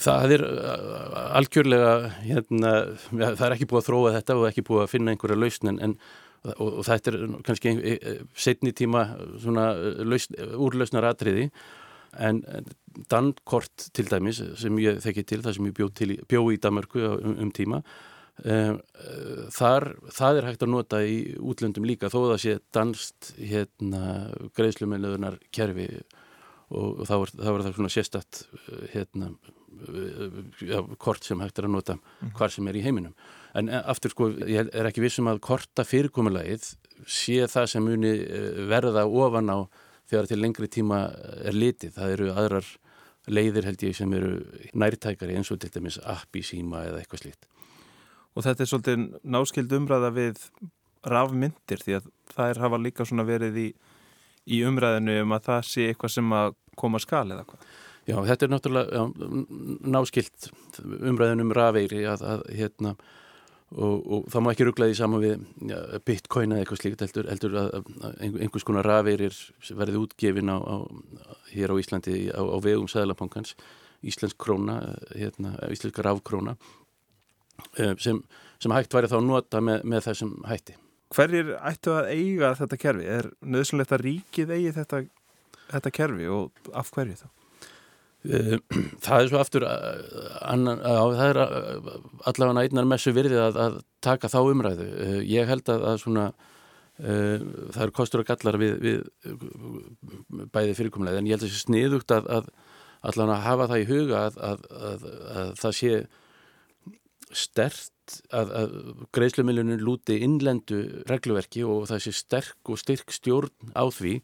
Það 0.00 0.34
er 0.36 0.44
eh, 0.48 1.20
algjörlega, 1.38 1.94
hérna, 2.26 2.74
það 3.12 3.46
er 3.46 3.56
ekki 3.56 3.70
búið 3.70 3.84
að 3.84 3.88
þróa 3.90 4.16
þetta 4.18 4.38
og 4.40 4.48
ekki 4.50 4.66
búið 4.66 4.84
að 4.84 4.92
finna 4.96 5.14
einhverja 5.14 5.38
lausn 5.38 5.72
en, 5.72 5.80
en 5.86 5.96
og, 6.44 6.68
og 6.68 6.84
þetta 6.88 7.12
er 7.12 7.24
kannski 7.46 7.74
setni 8.38 8.72
tíma 8.76 9.04
lausn, 9.44 10.38
úrlausnar 10.56 11.08
atriði. 11.10 11.50
En 12.18 12.40
Dankort 13.10 13.90
til 13.94 14.08
dæmis 14.10 14.40
sem 14.58 14.78
ég 14.82 14.98
þekki 15.04 15.26
til, 15.28 15.42
það 15.44 15.56
sem 15.56 15.68
ég 15.68 15.74
bjó, 15.76 15.90
til, 15.94 16.14
bjó 16.26 16.40
í 16.50 16.56
Danmarku 16.58 17.04
um, 17.06 17.36
um 17.44 17.52
tíma 17.54 17.78
um, 18.42 18.80
þar, 19.54 19.86
það 20.16 20.40
er 20.40 20.48
hægt 20.48 20.64
að 20.66 20.72
nota 20.72 21.02
í 21.06 21.20
útlöndum 21.38 21.86
líka 21.86 22.10
þó 22.10 22.18
það 22.32 22.40
sé 22.42 22.56
danst 22.74 23.30
hérna, 23.38 24.02
greiðslumiðluðunar 24.58 25.38
kerfi. 25.54 25.86
Og, 26.70 27.02
og 27.02 27.06
þá 27.06 27.14
er 27.18 27.64
það 27.66 27.72
svona 27.74 27.90
sérstatt 27.90 28.42
hérna, 28.92 29.32
ja, 30.62 30.82
kort 31.02 31.26
sem 31.26 31.40
hægt 31.42 31.58
er 31.58 31.66
að 31.66 31.74
nota 31.74 31.96
mhm. 31.98 32.34
hvar 32.38 32.52
sem 32.54 32.68
er 32.70 32.78
í 32.78 32.84
heiminum 32.84 33.14
en 33.58 33.70
eh, 33.70 33.82
aftur 33.92 34.14
sko, 34.14 34.30
ég 34.48 34.70
er 34.74 34.88
ekki 34.88 35.04
vissum 35.04 35.30
að 35.30 35.42
korta 35.44 35.84
fyrirkomulagið 35.86 36.72
sé 37.08 37.40
það 37.50 37.70
sem 37.72 37.86
muni 37.86 38.12
eh, 38.20 38.60
verða 38.70 39.06
ofan 39.06 39.52
á 39.52 39.58
þegar 40.10 40.30
til 40.30 40.40
lengri 40.40 40.68
tíma 40.70 41.04
er 41.46 41.56
litið. 41.56 41.94
Það 41.96 42.14
eru 42.16 42.32
aðrar 42.34 42.72
leiðir 43.30 43.68
held 43.68 43.84
ég 43.86 43.96
sem 43.96 44.12
eru 44.16 44.32
nærtækari 44.74 45.36
eins 45.38 45.52
og 45.54 45.60
til 45.62 45.70
dæmis 45.74 46.00
app 46.02 46.36
í 46.36 46.42
síma 46.46 46.84
eða 46.88 47.02
eitthvað 47.02 47.24
slíkt. 47.24 47.46
Og 48.34 48.46
þetta 48.46 48.64
er 48.64 48.70
svolítið 48.70 49.06
náskild 49.36 49.72
umræða 49.76 50.10
við 50.14 50.42
rafmyndir 51.10 51.82
því 51.82 51.96
að 51.98 52.10
það 52.34 52.52
er 52.52 52.60
hafa 52.64 52.80
líka 52.80 53.06
svona 53.08 53.26
verið 53.28 53.58
í, 53.58 53.68
í 54.54 54.60
umræðinu 54.68 55.20
um 55.24 55.36
að 55.36 55.46
það 55.48 55.62
sé 55.70 55.86
eitthvað 55.90 56.14
sem 56.16 56.34
að 56.36 56.52
koma 56.80 57.00
skal 57.02 57.26
eða 57.28 57.46
hvað. 57.48 57.70
Já, 58.08 58.16
þetta 58.26 58.46
er 58.46 58.52
náttúrulega 58.54 59.00
já, 59.00 59.02
náskilt 59.94 60.50
umræðinu 60.82 61.46
um 61.46 61.54
rafeiri 61.54 62.04
að, 62.08 62.24
að 62.26 62.46
hérna 62.56 62.94
Og, 63.70 63.98
og 64.02 64.24
það 64.32 64.42
má 64.42 64.48
ekki 64.50 64.64
rugglaði 64.66 64.94
saman 64.98 65.22
við 65.22 65.42
ja, 65.70 65.76
bitcoin 66.02 66.50
eða 66.50 66.64
eitthvað 66.64 66.80
slíkt 66.80 67.04
heldur, 67.04 67.28
heldur 67.30 67.52
að, 67.60 67.68
að 68.02 68.16
einhvers 68.42 68.66
konar 68.66 68.88
rafeirir 68.88 69.36
verði 69.78 70.00
útgefin 70.00 70.50
á, 70.50 70.58
á, 70.58 70.76
hér 71.52 71.70
á 71.70 71.78
Íslandi 71.78 72.16
á, 72.34 72.42
á 72.42 72.58
vegum 72.64 72.90
Sæðalabankans 72.90 73.54
Íslensk 74.02 74.40
króna 74.42 74.80
hérna, 75.14 75.54
Íslenska 75.70 76.02
rafkróna 76.02 76.56
eh, 77.78 77.94
sem, 78.02 78.18
sem 78.58 78.74
hægt 78.74 78.96
væri 78.96 79.12
þá 79.12 79.20
að 79.20 79.28
nota 79.28 79.62
með, 79.62 79.86
með 79.86 80.06
þessum 80.08 80.34
hætti 80.50 80.74
Hverjir 81.14 81.56
ættu 81.66 81.94
að 81.94 82.12
eiga 82.14 82.52
þetta 82.58 82.78
kerfi? 82.78 83.06
Er 83.10 83.30
nöðsynlegt 83.42 83.94
að 83.94 84.04
ríkið 84.06 84.52
eigi 84.54 84.74
þetta, 84.76 85.04
þetta 85.72 85.94
kerfi 85.94 86.28
og 86.30 86.74
af 86.74 86.90
hverju 86.94 87.22
þá? 87.22 87.30
Eh, 88.28 88.58
það 89.04 89.16
er 89.16 89.28
svo 89.30 89.40
aftur 89.40 89.64
eh, 89.64 90.00
annan, 90.52 90.82
á, 90.84 90.92
það 91.16 91.26
er 91.30 91.38
eh, 91.40 91.92
allavega 92.28 92.64
einnar 92.66 92.88
messu 92.88 93.14
virði 93.16 93.38
að, 93.40 93.60
að 93.64 93.78
taka 94.04 94.28
þá 94.32 94.40
umræðu. 94.42 94.88
Ég 95.28 95.48
held 95.48 95.72
að, 95.72 95.86
að 95.92 96.00
svona 96.04 96.30
það 97.00 97.78
eru 97.80 97.92
kostur 97.96 98.20
og 98.20 98.26
gallar 98.28 98.58
við, 98.60 98.74
við 98.84 100.48
bæði 100.52 100.74
fyrirkomulega 100.76 101.22
en 101.22 101.30
ég 101.30 101.32
held 101.32 101.46
að 101.46 101.48
það 101.48 101.54
sé 101.54 101.62
sniðugt 101.62 102.12
að, 102.12 102.26
að 102.28 102.50
allan 103.08 103.32
að 103.32 103.46
hafa 103.46 103.68
það 103.70 103.80
í 103.80 103.86
huga 103.88 104.18
að, 104.26 104.36
að, 104.44 104.66
að 105.40 105.54
það 105.62 105.76
sé 105.78 105.92
stert 107.40 108.18
að 108.36 108.74
greiðslumiljunin 109.16 109.80
lúti 109.80 110.18
innlendu 110.26 110.82
regluverki 111.08 111.64
og 111.64 111.88
það 111.88 112.04
sé 112.04 112.12
sterk 112.18 112.74
og 112.74 112.82
styrk 112.82 113.16
stjórn 113.16 113.72
á 113.72 113.88
því 113.88 114.18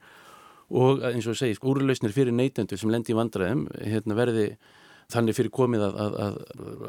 og 0.71 1.05
eins 1.07 1.29
og 1.31 1.37
segist, 1.39 1.63
úrlausnir 1.63 2.15
fyrir 2.15 2.35
neytendur 2.35 2.81
sem 2.81 2.91
lendi 2.91 3.15
í 3.15 3.19
vandræðum 3.19 3.67
hérna, 3.79 4.17
verði 4.19 4.47
þannig 5.13 5.37
fyrir 5.39 5.53
komið 5.55 5.85
að, 5.87 5.99
að, 6.03 6.39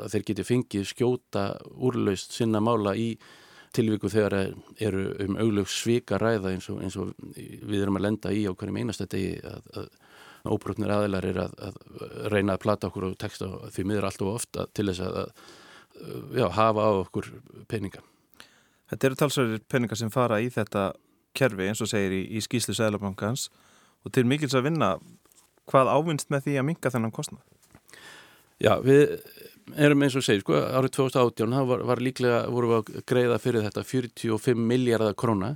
að 0.02 0.08
þeir 0.14 0.26
geti 0.32 0.48
fengið 0.48 0.88
skjóta 0.90 1.44
úrlaust 1.76 2.34
sinna 2.34 2.62
mála 2.64 2.96
í 2.98 3.12
tilvíku 3.78 4.10
þegar 4.10 4.56
eru 4.82 5.04
um 5.28 5.38
auglaug 5.38 5.70
svika 5.70 6.18
ræða 6.18 6.56
eins 6.56 6.70
og, 6.74 6.82
eins 6.82 6.98
og 6.98 7.14
við 7.36 7.84
erum 7.84 8.00
að 8.00 8.08
lenda 8.08 8.34
í 8.34 8.48
á 8.50 8.52
hverjum 8.58 8.80
einasta 8.82 9.06
degi 9.12 9.38
að 9.46 9.90
óbrotnir 10.48 10.92
aðilar 10.94 11.26
er 11.28 11.40
að 11.44 11.80
reyna 12.32 12.56
að 12.56 12.64
plata 12.64 12.90
okkur 12.90 13.10
og 13.10 13.18
texta 13.20 13.50
því 13.74 13.88
miður 13.90 14.08
allt 14.10 14.24
og 14.24 14.34
ofta 14.40 14.66
til 14.74 14.88
þess 14.90 15.04
að 15.04 15.32
já, 16.38 16.48
hafa 16.54 16.86
á 16.88 16.92
okkur 17.04 17.30
peninga. 17.70 18.02
Þetta 18.88 19.08
eru 19.08 19.20
talsverðir 19.20 19.64
peningar 19.70 20.00
sem 20.00 20.12
fara 20.14 20.40
í 20.42 20.50
þetta 20.54 20.92
kerfi 21.38 21.68
eins 21.68 21.82
og 21.84 21.90
segir 21.92 22.16
í, 22.16 22.22
í 22.38 22.44
skýslu 22.44 22.76
Sælabankans 22.78 23.50
og 24.06 24.14
til 24.16 24.26
mikils 24.30 24.56
að 24.58 24.70
vinna 24.70 24.96
hvað 25.68 25.92
ávinst 25.92 26.32
með 26.34 26.48
því 26.48 26.58
að 26.60 26.68
minga 26.70 26.92
þennan 26.94 27.16
kostnað? 27.16 27.44
Já, 28.64 28.74
við 28.82 29.18
erum 29.78 30.04
eins 30.06 30.16
og 30.18 30.26
segir, 30.26 30.42
sko, 30.42 30.56
árið 30.56 30.96
2018 30.98 31.54
það 31.58 31.70
var, 31.72 31.84
var 31.92 32.02
líklega, 32.02 32.40
voru 32.54 32.72
við 32.72 32.80
að 32.80 33.06
greiða 33.12 33.42
fyrir 33.44 33.66
þetta 33.68 33.84
45 33.86 34.64
miljardar 34.72 35.18
króna 35.20 35.56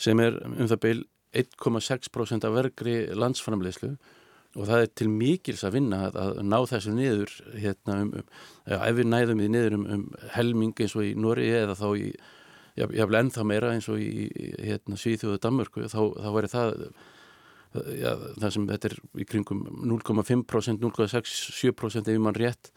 sem 0.00 0.18
er 0.24 0.38
um 0.48 0.66
það 0.70 0.82
beil 0.86 0.98
1,6% 1.42 2.48
af 2.48 2.56
vergri 2.56 2.96
landsframleyslu 3.16 3.94
og 4.52 4.68
það 4.68 4.82
er 4.84 4.90
til 5.00 5.08
mikils 5.08 5.62
að 5.64 5.78
vinna 5.78 6.02
að, 6.08 6.18
að 6.20 6.40
ná 6.44 6.58
þessu 6.68 6.92
niður 6.96 7.32
hérna 7.56 7.98
um, 8.02 8.10
um 8.20 8.76
ef 8.76 8.96
við 8.98 9.08
næðum 9.08 9.40
því 9.40 9.48
niður 9.54 9.76
um, 9.78 9.86
um 9.94 10.04
helming 10.34 10.74
eins 10.76 10.96
og 10.98 11.06
í 11.08 11.14
Nóri 11.16 11.48
eða 11.56 11.76
þá 11.78 11.86
í, 11.96 12.10
jáfnveg 12.80 13.18
ennþá 13.20 13.46
meira 13.48 13.72
eins 13.76 13.88
og 13.92 14.00
í 14.00 14.28
hérna, 14.60 14.98
Svíþjóðu 15.00 15.40
Danmörku 15.40 15.86
þá, 15.88 16.00
þá 16.20 16.28
væri 16.36 16.52
það 16.52 16.84
ja, 17.98 18.16
það 18.40 18.48
sem 18.56 18.66
þetta 18.72 18.90
er 18.90 18.96
í 19.22 19.28
kringum 19.28 19.62
0,5% 19.92 20.82
0,6-7% 20.82 22.12
ef 22.12 22.20
mann 22.22 22.38
rétt. 22.38 22.72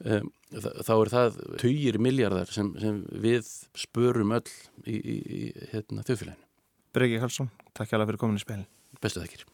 Um, 0.00 0.30
þá 0.56 0.94
er 0.94 1.12
það 1.12 1.40
töyir 1.60 2.00
miljardar 2.00 2.48
sem, 2.48 2.72
sem 2.80 3.02
við 3.20 3.44
spörum 3.76 4.32
öll 4.38 4.46
í, 4.86 4.96
í, 4.96 5.16
í 5.20 5.40
hérna, 5.74 6.06
þjóðfélaginu. 6.08 6.48
Breki 6.96 7.22
Karlsson, 7.22 7.52
takk 7.76 7.92
hjá 7.92 8.00
það 8.00 8.08
fyrir 8.10 8.24
komin 8.24 8.40
í 8.40 8.44
spilin. 8.46 8.68
Bestu 9.00 9.22
þakkir 9.22 9.48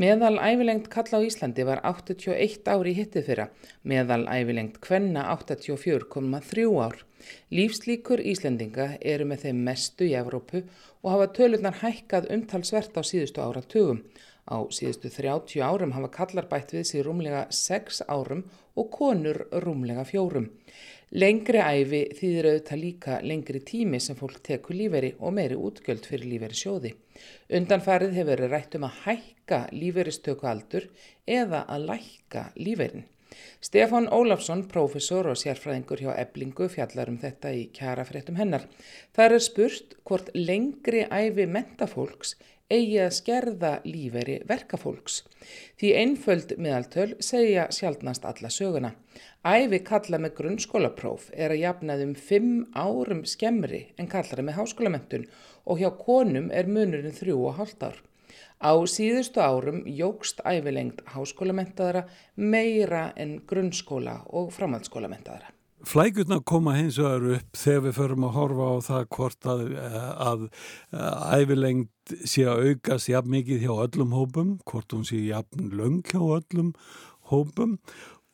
Meðal 0.00 0.38
ævilengt 0.40 0.86
kalla 0.88 1.18
á 1.20 1.26
Íslandi 1.28 1.64
var 1.68 1.82
81 1.84 2.68
ári 2.72 2.94
í 2.94 2.96
hittið 2.96 3.26
fyrra, 3.26 3.44
meðal 3.84 4.22
ævilengt 4.32 4.78
kvenna 4.80 5.26
84,3 5.34 6.64
ár. 6.80 7.02
Lífslíkur 7.52 8.22
Íslendinga 8.32 8.86
eru 9.12 9.26
með 9.28 9.44
þeim 9.44 9.60
mestu 9.66 10.08
í 10.08 10.14
Evrópu 10.16 10.62
og 11.02 11.10
hafa 11.12 11.26
tölunar 11.36 11.76
hækkað 11.82 12.30
umtalsvert 12.32 12.96
á 12.96 13.04
síðustu 13.04 13.44
áratugum. 13.44 14.00
Á 14.48 14.64
síðustu 14.72 15.12
30 15.12 15.60
árum 15.60 15.92
hafa 15.92 16.08
kallar 16.16 16.48
bætt 16.48 16.72
við 16.78 16.88
sér 16.88 17.04
rúmlega 17.10 17.44
6 17.52 18.00
árum 18.08 18.46
og 18.80 18.88
konur 18.96 19.44
rúmlega 19.52 20.06
4. 20.08 20.46
Lengri 21.10 21.58
æfi 21.58 22.00
þýðir 22.14 22.46
auðvitað 22.46 22.78
líka 22.78 23.14
lengri 23.26 23.60
tími 23.66 23.98
sem 23.98 24.14
fólk 24.14 24.36
tekur 24.46 24.76
líferi 24.78 25.08
og 25.18 25.32
meiri 25.34 25.56
útgjöld 25.58 26.04
fyrir 26.06 26.28
líferi 26.30 26.54
sjóði. 26.54 26.92
Undanfarið 27.58 28.12
hefur 28.14 28.30
verið 28.30 28.52
rætt 28.54 28.76
um 28.78 28.86
að 28.86 29.00
hækka 29.08 29.58
líferistöku 29.74 30.46
aldur 30.46 30.86
eða 31.26 31.64
að 31.66 31.88
lækka 31.88 32.44
líferin. 32.62 33.08
Stefán 33.58 34.06
Ólafsson, 34.06 34.62
prófessor 34.70 35.32
og 35.32 35.40
sérfræðingur 35.42 36.04
hjá 36.04 36.12
Eblingu 36.14 36.70
fjallar 36.70 37.10
um 37.10 37.18
þetta 37.18 37.56
í 37.58 37.66
kjara 37.74 38.06
fréttum 38.06 38.38
hennar. 38.38 38.68
Það 39.10 39.34
er 39.34 39.44
spurt 39.48 39.98
hvort 40.06 40.30
lengri 40.38 41.08
æfi 41.10 41.50
mentafólks 41.50 42.36
eigi 42.70 42.98
að 43.02 43.14
skerða 43.16 43.70
líferi 43.84 44.38
verkafólks. 44.48 45.20
Því 45.80 45.92
einföld 46.02 46.54
meðaltöl 46.56 47.14
segja 47.24 47.66
sjálfnast 47.74 48.26
alla 48.28 48.50
söguna. 48.54 48.92
Æfi 49.44 49.80
kalla 49.86 50.20
með 50.22 50.36
grunnskólapróf 50.38 51.30
er 51.34 51.54
að 51.54 51.62
jafnaðum 51.64 52.14
fimm 52.14 52.66
árum 52.74 53.24
skemmri 53.26 53.86
en 53.98 54.10
kallara 54.12 54.44
með 54.46 54.60
háskólamentun 54.60 55.26
og 55.66 55.82
hjá 55.82 55.90
konum 55.98 56.50
er 56.54 56.70
munurinn 56.70 57.16
þrjú 57.16 57.38
og 57.50 57.60
hálft 57.60 57.86
ár. 57.86 58.02
Á 58.60 58.72
síðustu 58.84 59.40
árum 59.40 59.84
jógst 59.88 60.42
æfilengt 60.44 61.00
háskólamentaðara 61.14 62.04
meira 62.36 63.08
en 63.16 63.40
grunnskóla 63.48 64.20
og 64.28 64.52
framhaldsskólamentaðara. 64.54 65.59
Flækjurna 65.88 66.40
koma 66.44 66.74
hins 66.76 66.98
vegar 67.00 67.24
upp 67.38 67.56
þegar 67.56 67.84
við 67.86 67.94
förum 67.96 68.24
að 68.28 68.34
horfa 68.36 68.66
á 68.68 68.76
það 68.84 69.04
hvort 69.16 69.46
að, 69.48 69.62
að, 70.26 70.42
að 70.92 71.38
æfilengt 71.40 72.14
sé 72.28 72.44
að 72.44 72.64
aukast 72.68 73.08
jafn 73.08 73.32
mikið 73.32 73.64
hjá 73.64 73.72
öllum 73.86 74.12
hópum, 74.12 74.50
hvort 74.68 74.92
hún 74.92 75.06
sé 75.08 75.22
jafn 75.24 75.70
löng 75.72 76.02
hjá 76.10 76.20
öllum 76.20 76.74
hópum 77.32 77.78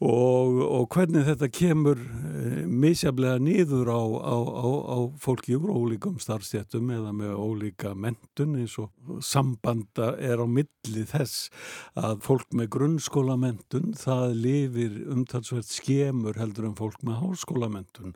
Og, 0.04 0.58
og 0.60 0.90
hvernig 0.92 1.22
þetta 1.24 1.46
kemur 1.48 1.96
e, 1.96 2.66
misjaflega 2.68 3.38
nýður 3.40 3.88
á, 3.88 4.02
á, 4.28 4.36
á, 4.44 4.68
á 4.92 4.98
fólki 5.16 5.54
úr 5.56 5.70
ólíkum 5.72 6.18
starfstjættum 6.20 6.90
eða 6.92 7.14
með 7.16 7.32
ólíka 7.40 7.94
mentun 7.96 8.58
eins 8.60 8.74
og 8.76 8.92
sambanda 9.24 10.10
er 10.20 10.36
á 10.36 10.44
milli 10.44 11.06
þess 11.08 11.48
að 11.96 12.20
fólk 12.28 12.52
með 12.52 12.68
grunnskólamentun 12.76 13.96
það 13.96 14.36
lifir 14.42 15.00
umtalsvert 15.16 15.72
skemur 15.72 16.36
heldur 16.42 16.68
en 16.68 16.76
fólk 16.76 17.00
með 17.00 17.22
hálskólamentun 17.22 18.12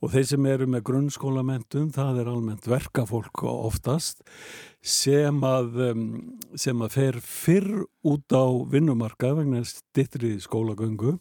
og 0.00 0.16
þeir 0.16 0.28
sem 0.32 0.48
eru 0.48 0.70
með 0.72 0.86
grunnskólamentun 0.88 1.92
það 1.92 2.22
er 2.24 2.32
almennt 2.32 2.72
verkafólk 2.72 3.44
oftast 3.52 4.24
sem 4.84 5.40
að, 5.44 5.78
sem 6.58 6.82
að 6.84 6.92
fer 6.94 7.18
fyrr 7.24 7.82
út 8.06 8.30
á 8.30 8.46
vinnumarka 8.70 9.32
vegna 9.34 9.64
stittri 9.66 10.36
skólagöngu 10.40 11.16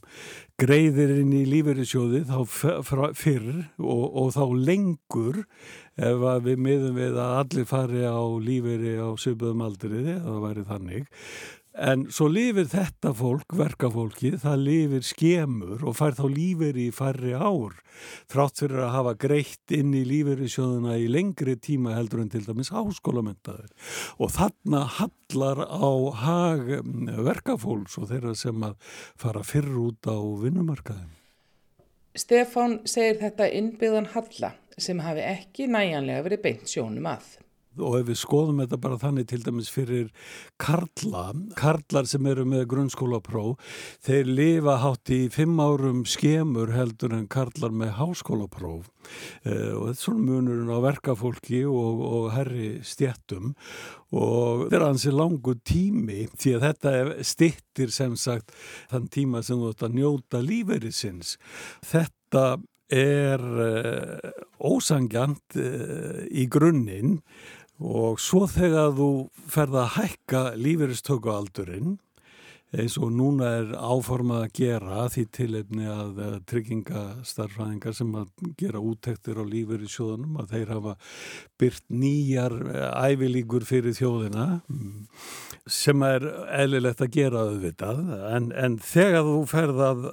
greiðir 0.62 1.16
inn 1.22 1.34
í 1.34 1.44
lífeyrissjóði 1.50 2.24
þá 2.30 2.38
fyrr 3.18 3.50
og, 3.82 4.06
og 4.06 4.32
þá 4.38 4.44
lengur 4.70 5.44
ef 5.98 6.26
við 6.46 6.64
miðum 6.68 6.98
við 7.02 7.18
að 7.18 7.38
allir 7.42 7.70
fari 7.70 8.06
á 8.06 8.22
lífeyri 8.22 8.98
á 9.02 9.10
söpöðum 9.18 9.66
aldriði, 9.66 10.20
það 10.22 10.44
væri 10.46 10.68
þannig 10.70 11.08
En 11.78 12.08
svo 12.10 12.26
lifir 12.32 12.66
þetta 12.72 13.12
fólk, 13.14 13.54
verkafólki, 13.54 14.32
það 14.42 14.62
lifir 14.66 15.04
skemur 15.06 15.84
og 15.86 15.94
fær 16.00 16.16
þá 16.18 16.24
lífur 16.34 16.80
í 16.82 16.88
færri 16.96 17.36
ár 17.38 17.76
þrátt 18.32 18.64
fyrir 18.64 18.82
að 18.82 18.94
hafa 18.96 19.14
greitt 19.22 19.74
inn 19.78 19.94
í 19.94 20.02
lífeyrisjóðuna 20.10 20.98
í 20.98 21.06
lengri 21.12 21.54
tíma 21.62 21.94
heldur 21.94 22.24
en 22.24 22.32
til 22.34 22.42
dæmis 22.48 22.74
háskólamöndaður. 22.74 23.70
Og 24.18 24.34
þarna 24.34 24.84
hallar 24.98 25.64
á 25.70 25.92
hag 26.24 26.74
mm, 26.82 27.14
verkafólks 27.30 28.00
og 28.02 28.10
þeirra 28.10 28.34
sem 28.38 28.66
að 28.66 28.78
fara 29.22 29.46
fyrr 29.46 29.78
út 29.86 30.10
á 30.10 30.18
vinnumarkaðin. 30.18 31.14
Stefán 32.18 32.80
segir 32.90 33.20
þetta 33.22 33.52
innbyggðan 33.54 34.16
halla 34.16 34.56
sem 34.82 34.98
hafi 35.06 35.22
ekki 35.26 35.70
næjanlega 35.70 36.26
verið 36.26 36.48
beint 36.48 36.72
sjónum 36.72 37.06
að 37.14 37.36
og 37.80 38.00
ef 38.00 38.08
við 38.10 38.20
skoðum 38.22 38.62
þetta 38.64 38.80
bara 38.84 39.00
þannig 39.02 39.30
til 39.32 39.42
dæmis 39.46 39.72
fyrir 39.74 40.12
karla, 40.62 41.32
karlar 41.60 42.10
sem 42.10 42.26
eru 42.30 42.46
með 42.48 42.68
grunnskólapróf, 42.74 43.58
þeir 44.06 44.32
lifa 44.32 44.78
hátt 44.84 45.14
í 45.14 45.22
fimm 45.34 45.60
árum 45.62 46.04
skemur 46.08 46.74
heldur 46.76 47.16
en 47.18 47.28
karlar 47.32 47.74
með 47.76 47.96
háskólapróf 48.00 48.90
eh, 49.44 49.74
og 49.74 49.90
þetta 49.90 49.96
er 49.96 50.02
svona 50.04 50.26
munurinn 50.28 50.74
á 50.74 50.80
verkafólki 50.84 51.64
og, 51.70 52.04
og 52.08 52.30
herri 52.36 52.70
stjættum 52.86 53.54
og 54.16 54.68
þetta 54.68 54.80
er 54.80 54.88
hansi 54.88 55.14
langu 55.14 55.58
tími 55.68 56.26
því 56.38 56.56
að 56.56 56.66
þetta 56.70 57.28
stittir 57.28 57.94
sem 57.94 58.16
sagt 58.20 58.56
þann 58.92 59.12
tíma 59.12 59.44
sem 59.44 59.60
þú 59.60 59.74
ætti 59.74 59.88
að 59.88 59.98
njóta 59.98 60.42
lífeyrisins. 60.44 61.36
Þetta 61.86 62.46
er 62.94 63.44
uh, 63.44 64.44
ósangjant 64.64 65.60
uh, 65.60 66.24
í 66.32 66.48
grunninn 66.52 67.20
og 67.78 68.20
svo 68.22 68.48
þegar 68.50 68.94
þú 68.98 69.12
ferða 69.52 69.86
að 69.86 69.96
hækka 69.98 70.44
lífeyristökualdurinn 70.58 71.98
eins 72.76 72.98
og 73.00 73.14
núna 73.16 73.50
er 73.62 73.70
áformað 73.80 74.42
að 74.44 74.56
gera 74.58 75.06
því 75.12 75.24
tilefni 75.38 75.86
að 75.88 76.18
eh, 76.20 76.34
tryggingastarfræðingar 76.52 77.96
sem 77.96 78.10
að 78.20 78.50
gera 78.60 78.82
úttektir 78.84 79.40
á 79.40 79.44
lífeyrisjóðunum 79.48 80.42
að 80.42 80.52
þeir 80.52 80.74
hafa 80.76 80.96
byrt 81.62 81.86
nýjar 81.88 82.58
eh, 82.68 82.90
ævilíkur 83.14 83.68
fyrir 83.68 83.96
þjóðina 83.96 84.50
sem 85.68 86.04
er 86.08 86.28
eðlilegt 86.58 87.04
að 87.04 87.14
gera 87.16 87.46
auðvitað. 87.48 88.04
En, 88.36 88.52
en 88.52 88.78
þegar 88.84 89.26
þú 89.28 89.40
ferða 89.52 89.90
að 89.94 90.06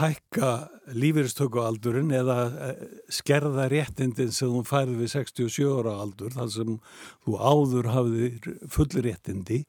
hækka 0.00 0.52
lífeyristökualdurinn 0.90 2.10
eða 2.16 2.36
eh, 2.50 2.80
skerða 3.12 3.68
réttindin 3.70 4.32
sem 4.34 4.50
þú 4.50 4.62
færði 4.66 4.96
við 4.98 5.12
67 5.14 5.68
ára 5.78 5.94
aldur 6.02 6.34
þar 6.34 6.50
sem 6.54 6.74
þú 7.22 7.36
áður 7.38 7.90
hafðir 7.92 8.50
fullir 8.72 9.06
réttindi 9.06 9.62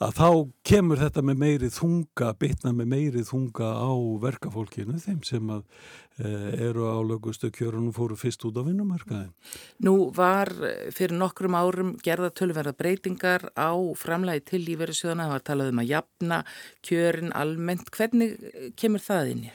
að 0.00 0.16
þá 0.16 0.30
kemur 0.70 1.02
þetta 1.02 1.26
með 1.26 1.42
meiri 1.44 1.70
þunga, 1.76 2.32
bitna 2.40 2.72
með 2.72 2.90
meiri 2.94 3.26
þunga 3.28 3.70
á 3.76 3.92
verkafólkinu 4.24 5.00
þeim 5.02 5.22
sem 5.26 5.54
að 5.58 5.64
Eh, 6.16 6.68
eru 6.68 6.86
á 6.88 6.96
lögustu 7.04 7.50
kjörunum 7.52 7.92
fóru 7.92 8.16
fyrst 8.16 8.40
út 8.48 8.56
á 8.56 8.64
vinnumarkaði. 8.64 9.26
Nú 9.84 10.08
var 10.16 10.48
eh, 10.64 10.86
fyrir 10.88 11.12
nokkrum 11.12 11.52
árum 11.52 11.90
gerða 12.00 12.30
tölverða 12.32 12.72
breytingar 12.72 13.50
á 13.52 13.76
framlægi 14.00 14.46
til 14.48 14.62
lífeyrisjóðana, 14.64 15.26
það 15.26 15.34
var 15.34 15.44
talað 15.44 15.72
um 15.74 15.82
að 15.82 15.90
jafna 15.90 16.38
kjörin 16.88 17.34
almennt. 17.36 17.92
Hvernig 17.92 18.32
kemur 18.80 19.04
það 19.04 19.28
inn 19.34 19.44
í? 19.44 19.52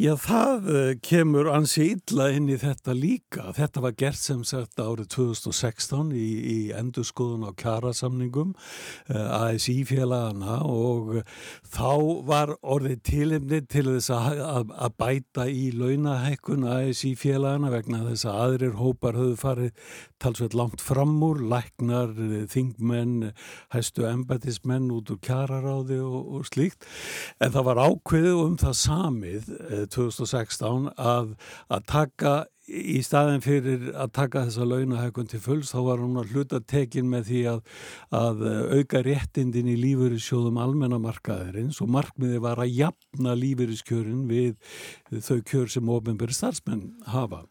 Já, 0.00 0.14
það 0.16 0.29
kemur 1.04 1.50
ansi 1.52 1.90
illa 1.98 2.30
inn 2.32 2.48
í 2.48 2.56
þetta 2.60 2.96
líka. 2.96 3.50
Þetta 3.56 3.84
var 3.84 3.96
gert 4.00 4.20
sem 4.20 4.40
sagt 4.48 4.80
árið 4.80 5.10
2016 5.18 6.14
í, 6.16 6.28
í 6.40 6.58
endurskoðun 6.80 7.44
á 7.44 7.52
kjarasamningum 7.60 8.56
ASI 9.12 9.82
félagana 9.84 10.62
og 10.64 11.20
þá 11.68 12.24
var 12.24 12.56
orðið 12.64 13.04
tilimni 13.10 13.62
til 13.68 13.86
þess 13.90 14.14
að, 14.16 14.42
að, 14.46 14.74
að 14.88 14.98
bæta 15.04 15.48
í 15.50 15.68
lög 15.76 15.90
launahækkun 15.90 16.64
ASI 16.68 17.14
félagana 17.18 17.70
vegna 17.72 18.04
þess 18.04 18.26
að 18.28 18.40
aðrir 18.44 18.76
hópar 18.78 19.18
höfðu 19.18 19.36
farið 19.40 19.70
talsveit 20.20 20.54
langt 20.54 20.82
fram 20.84 21.16
úr, 21.24 21.40
læknar, 21.50 22.12
þingmenn, 22.52 23.32
hæstu 23.74 24.04
embatismenn 24.08 24.90
út 24.94 25.10
úr 25.10 25.20
kjararáði 25.24 26.00
og, 26.04 26.34
og 26.38 26.48
slíkt. 26.48 26.86
En 27.40 27.54
það 27.54 27.66
var 27.70 27.82
ákveðið 27.88 28.42
um 28.44 28.56
það 28.60 28.76
samið 28.82 29.50
2016 29.94 30.19
eh, 30.24 30.88
að, 30.96 31.36
að 31.70 31.86
taka 31.90 32.34
í 32.70 33.00
staðin 33.02 33.42
fyrir 33.42 33.88
að 33.98 34.12
taka 34.14 34.44
þessa 34.46 34.66
launahækun 34.68 35.28
til 35.30 35.40
fulls 35.42 35.72
þá 35.72 35.78
var 35.86 36.02
hún 36.02 36.18
að 36.20 36.34
hluta 36.34 36.60
tekin 36.62 37.08
með 37.10 37.24
því 37.30 37.40
að, 37.50 37.62
að 38.14 38.44
auka 38.78 39.02
réttindin 39.06 39.70
í 39.72 39.76
lífeyrissjóðum 39.80 40.60
almennamarkaðarins 40.62 41.80
og 41.82 41.90
markmiði 41.96 42.42
var 42.44 42.62
að 42.62 42.74
jafna 42.76 43.34
lífeyriskjörin 43.38 44.26
við 44.30 44.54
þau 45.26 45.40
kjör 45.50 45.72
sem 45.72 45.90
ofinbæri 45.90 46.36
starfsmenn 46.36 46.84
hafa. 47.10 47.42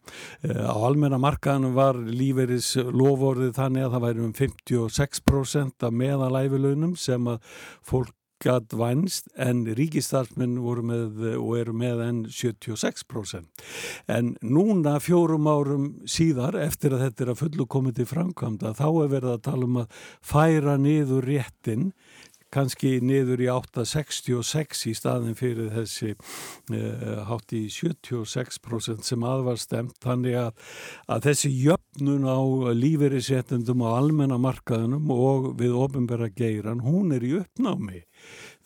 Eh, 0.44 0.56
á 0.56 0.76
almennamarkaðanum 0.78 1.76
var 1.78 2.00
lífeyris 2.00 2.76
lovorðið 2.78 3.58
þannig 3.60 3.88
að 3.88 3.98
það 3.98 4.08
væri 4.08 4.26
um 4.28 4.38
56% 4.40 5.90
af 5.90 6.00
meðalæfilaunum 6.04 6.96
sem 7.00 7.28
að 7.34 7.44
fólk 7.84 8.16
gat 8.44 8.74
vænst 8.76 9.28
en 9.40 9.66
ríkistarfsmenn 9.78 10.60
voru 10.64 10.84
með 10.86 11.24
og 11.36 11.56
eru 11.60 11.74
með 11.76 12.04
enn 12.06 12.22
76%. 12.32 13.66
En 14.08 14.36
núna 14.42 14.98
fjórum 15.04 15.50
árum 15.52 15.90
síðar 16.10 16.58
eftir 16.60 16.96
að 16.96 17.06
þetta 17.08 17.26
er 17.26 17.34
að 17.34 17.42
fullu 17.44 17.68
komið 17.70 18.00
til 18.00 18.10
framkvæmda 18.14 18.74
þá 18.80 18.88
er 18.90 19.12
verið 19.16 19.34
að 19.36 19.44
tala 19.50 19.70
um 19.70 19.82
að 19.84 20.00
færa 20.32 20.78
niður 20.80 21.28
réttin 21.28 21.92
kannski 22.54 22.98
niður 23.06 23.44
í 23.44 23.50
8,66 23.54 24.86
í 24.90 24.94
staðin 24.98 25.38
fyrir 25.38 25.70
þessi 25.74 26.16
uh, 26.16 27.24
hátt 27.30 27.54
í 27.56 27.66
76% 27.74 29.06
sem 29.06 29.26
aðvar 29.26 29.60
stemt 29.62 29.98
þannig 30.04 30.40
að, 30.42 30.54
að 31.08 31.30
þessi 31.30 31.54
jöfnun 31.66 32.26
á 32.26 32.40
lífeyriséttundum 32.76 33.86
á 33.86 33.90
almennamarkaðunum 34.00 35.14
og 35.14 35.52
við 35.62 35.78
ofinbæra 35.78 36.32
geiran, 36.34 36.84
hún 36.86 37.14
er 37.16 37.26
í 37.26 37.36
uppnámi 37.42 38.04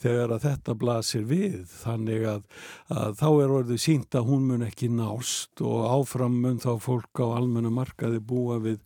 þegar 0.04 0.36
að 0.36 0.46
þetta 0.48 0.76
blasir 0.84 1.26
við 1.30 1.64
þannig 1.72 2.28
að, 2.30 2.46
að 2.94 3.18
þá 3.22 3.28
er 3.32 3.56
orðið 3.58 3.82
sínt 3.86 4.20
að 4.20 4.30
hún 4.30 4.46
mun 4.52 4.68
ekki 4.68 4.92
nást 4.92 5.64
og 5.64 5.88
áfram 5.90 6.38
mun 6.44 6.62
þá 6.64 6.72
fólk 6.84 7.24
á 7.24 7.28
almenna 7.40 7.74
markaði 7.74 8.22
búa 8.22 8.60
við 8.64 8.80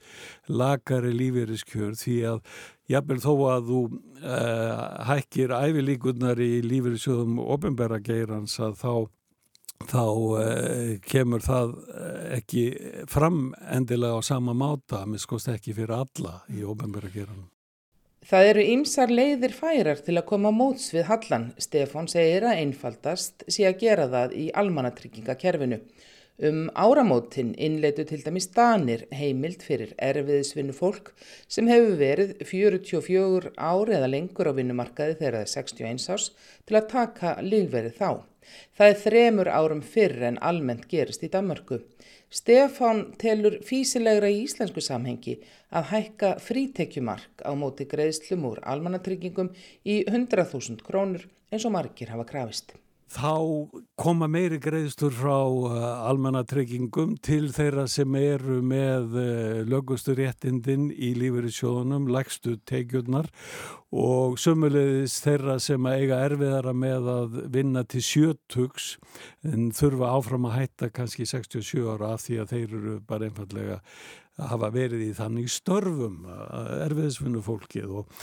lagari 0.47 1.13
lífeyriskjör 1.17 1.97
því 1.99 2.17
að 2.31 2.41
jafnvel 2.91 3.19
þó 3.23 3.33
að 3.51 3.69
þú 3.71 3.81
uh, 3.89 4.81
hækkir 5.09 5.53
æfilíkunar 5.57 6.39
í 6.43 6.51
lífeyrissjóðum 6.65 7.41
ofinbæra 7.43 7.99
geirans 8.03 8.57
að 8.63 8.77
þá 8.81 8.93
þá 9.85 10.03
uh, 10.03 10.95
kemur 11.05 11.43
það 11.45 11.75
eh, 11.93 12.23
ekki 12.39 12.63
fram 13.09 13.51
endilega 13.69 14.17
á 14.17 14.21
sama 14.25 14.55
máta, 14.57 15.03
miskost 15.05 15.51
ekki 15.53 15.75
fyrir 15.77 15.99
alla 15.99 16.39
í 16.49 16.65
ofinbæra 16.65 17.11
geiranum. 17.13 17.45
Það 18.27 18.45
eru 18.49 18.63
ymsar 18.73 19.11
leiðir 19.13 19.53
færar 19.55 20.01
til 20.03 20.17
að 20.19 20.25
koma 20.27 20.49
móts 20.51 20.89
við 20.91 21.05
Hallan. 21.07 21.45
Stefán 21.63 22.09
segir 22.11 22.43
að 22.43 22.57
einfaldast 22.59 23.45
sé 23.47 23.63
að 23.69 23.77
gera 23.85 24.07
það 24.11 24.33
í 24.35 24.47
almanatryggingakerfinu. 24.61 25.77
Um 26.49 26.65
áramótin 26.75 27.53
innleitu 27.55 28.03
til 28.09 28.19
dæmis 28.25 28.49
Danir 28.51 29.05
heimild 29.15 29.63
fyrir 29.63 29.93
erfiðisvinnu 30.09 30.75
fólk 30.75 31.13
sem 31.47 31.71
hefur 31.71 31.95
verið 32.01 32.35
44 32.51 33.53
ári 33.55 33.95
eða 33.95 34.11
lengur 34.11 34.51
á 34.51 34.57
vinnumarkaði 34.59 35.15
þegar 35.21 35.39
það 35.39 35.47
er 35.47 35.53
61 35.55 36.05
ás 36.17 36.27
til 36.67 36.81
að 36.81 36.91
taka 36.91 37.37
lífverið 37.47 37.95
þá. 37.95 38.11
Það 38.75 38.91
er 38.91 39.01
þremur 39.05 39.53
árum 39.55 39.85
fyrr 39.95 40.27
en 40.33 40.43
almennt 40.51 40.85
gerist 40.91 41.23
í 41.23 41.31
Danmarku. 41.31 41.79
Stefán 42.27 43.13
telur 43.15 43.53
físilegra 43.63 44.27
í 44.27 44.41
íslensku 44.43 44.81
samhengi 44.83 45.37
að 45.71 45.85
hækka 45.91 46.31
frítekjumark 46.43 47.43
á 47.47 47.55
móti 47.55 47.87
greiðslum 47.87 48.43
úr 48.49 48.59
almannatryggingum 48.67 49.53
í 49.87 50.01
100.000 50.03 50.83
krónur 50.83 51.23
eins 51.51 51.63
og 51.63 51.71
margir 51.77 52.11
hafa 52.11 52.27
krafist 52.27 52.75
þá 53.07 53.31
koma 53.99 54.27
meiri 54.27 54.59
greiðstur 54.61 55.13
frá 55.15 55.37
uh, 55.47 55.77
almannatryggingum 56.09 57.15
til 57.23 57.47
þeirra 57.55 57.87
sem 57.89 58.15
eru 58.19 58.59
með 58.65 59.15
uh, 59.15 59.61
lögustu 59.67 60.15
réttindin 60.17 60.89
í 60.91 61.13
lífeyrissjóðunum, 61.17 62.09
lægstu 62.11 62.57
tegjurnar 62.67 63.29
og 63.95 64.35
sömulegis 64.41 65.17
þeirra 65.23 65.57
sem 65.63 65.87
eiga 65.87 66.19
erfiðara 66.27 66.75
með 66.75 67.09
að 67.13 67.41
vinna 67.55 67.85
til 67.87 68.03
sjötugs 68.03 68.95
en 69.47 69.71
þurfa 69.75 70.11
áfram 70.17 70.49
að 70.49 70.57
hætta 70.59 70.91
kannski 70.91 71.27
67 71.29 71.87
ára 71.87 72.13
af 72.17 72.25
því 72.27 72.41
að 72.43 72.55
þeir 72.55 72.79
eru 72.81 72.97
bara 73.07 73.29
einfallega 73.29 73.81
hafa 74.37 74.69
verið 74.73 75.07
í 75.07 75.13
þannig 75.17 75.49
störfum 75.51 76.27
erfiðisvinnu 76.85 77.41
fólkið 77.45 77.95
og 78.01 78.19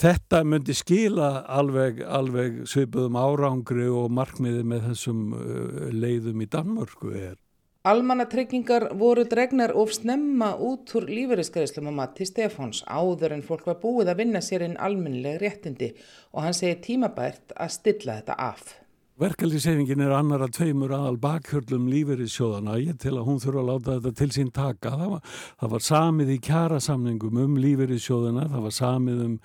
þetta 0.00 0.42
myndi 0.44 0.76
skila 0.76 1.30
alveg, 1.48 2.02
alveg 2.04 2.64
svipuðum 2.68 3.16
árangri 3.16 3.88
og 3.88 4.12
markmiði 4.12 4.66
með 4.68 4.90
þessum 4.90 5.24
uh, 5.32 5.88
leiðum 5.94 6.44
í 6.44 6.50
Danmörku 6.52 7.14
er. 7.16 7.40
Almannatryggingar 7.84 8.86
voru 8.96 9.26
dregnar 9.28 9.74
of 9.76 9.90
snemma 9.92 10.54
út 10.56 10.88
úr 10.96 11.04
lífeyriskeiðslum 11.04 11.90
á 11.92 11.98
Matti 11.98 12.24
Stefáns 12.24 12.80
áður 12.88 13.34
en 13.36 13.44
fólk 13.44 13.66
var 13.68 13.76
búið 13.82 14.08
að 14.12 14.22
vinna 14.22 14.40
sér 14.44 14.64
inn 14.64 14.78
almennileg 14.80 15.36
réttindi 15.42 15.90
og 16.32 16.46
hann 16.46 16.56
segi 16.56 16.78
tímabært 16.86 17.52
að 17.52 17.74
stilla 17.76 18.16
þetta 18.22 18.38
af. 18.40 18.72
Verkefliðsefingin 19.14 20.00
er 20.02 20.10
annar 20.10 20.42
að 20.42 20.56
tveimur 20.56 20.90
aðal 20.90 21.20
bakhjörlum 21.22 21.84
lífeyrissjóðana. 21.86 22.80
Ég 22.82 22.96
til 22.98 23.12
að 23.12 23.28
hún 23.28 23.36
þurfa 23.38 23.60
að 23.60 23.68
láta 23.68 23.92
þetta 23.92 24.10
til 24.18 24.26
sín 24.34 24.48
taka. 24.50 24.90
Það 24.90 25.12
var, 25.12 25.36
það 25.60 25.70
var 25.70 25.84
samið 25.86 26.32
í 26.34 26.38
kjærasamningum 26.42 27.38
um 27.44 27.52
lífeyrissjóðana. 27.62 28.46
Það 28.50 28.64
var 28.64 28.74
samið 28.74 29.20
um 29.22 29.36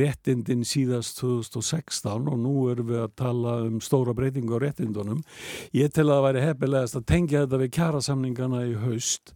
réttindin 0.00 0.66
síðast 0.68 1.22
2016 1.22 2.28
og 2.34 2.36
nú 2.42 2.66
erum 2.74 2.90
við 2.90 3.00
að 3.00 3.14
tala 3.22 3.54
um 3.64 3.78
stóra 3.80 4.12
breytingu 4.18 4.58
á 4.60 4.64
réttindunum. 4.66 5.24
Ég 5.72 5.96
til 5.96 6.04
að 6.04 6.12
það 6.12 6.26
væri 6.28 6.44
hefnilegast 6.44 7.00
að 7.00 7.08
tengja 7.14 7.46
þetta 7.46 7.62
við 7.64 7.72
kjærasamningana 7.78 8.62
í 8.68 8.76
haust. 8.84 9.32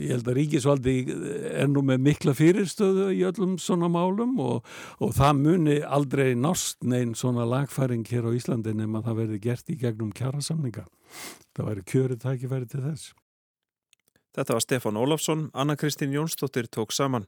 Ég 0.00 0.16
held 0.16 0.32
að 0.32 0.40
Ríkisvaldi 0.40 0.96
er 1.52 1.68
nú 1.68 1.84
með 1.84 2.06
mikla 2.08 2.36
fyrirstöðu 2.40 3.10
í 3.12 3.20
öllum 3.28 3.60
svona 3.60 3.92
málum 3.92 4.32
og, 4.40 4.64
og 4.96 5.14
það 5.20 5.44
muni 5.44 5.78
aldrei 5.84 6.32
nást 6.32 6.80
neinn 6.88 7.12
svona 7.12 7.44
lagfæring 7.44 8.08
hér 8.08 8.32
á 8.32 8.36
Íslandi 8.40 8.72
nema 8.72 9.04
það 9.04 9.16
verður 9.20 9.25
verði 9.26 9.42
gert 9.42 9.70
í 9.70 9.78
gegnum 9.80 10.12
kjærasamninga. 10.14 10.86
Það 11.56 11.68
væri 11.70 11.86
kjörið 11.90 12.22
tækifæri 12.22 12.68
til 12.70 12.84
þess. 12.84 13.14
Þetta 14.36 14.54
var 14.54 14.64
Stefán 14.64 15.00
Ólafsson, 15.00 15.50
Anna-Kristín 15.54 16.12
Jónsdóttir 16.12 16.68
tók 16.68 16.92
saman. 16.92 17.26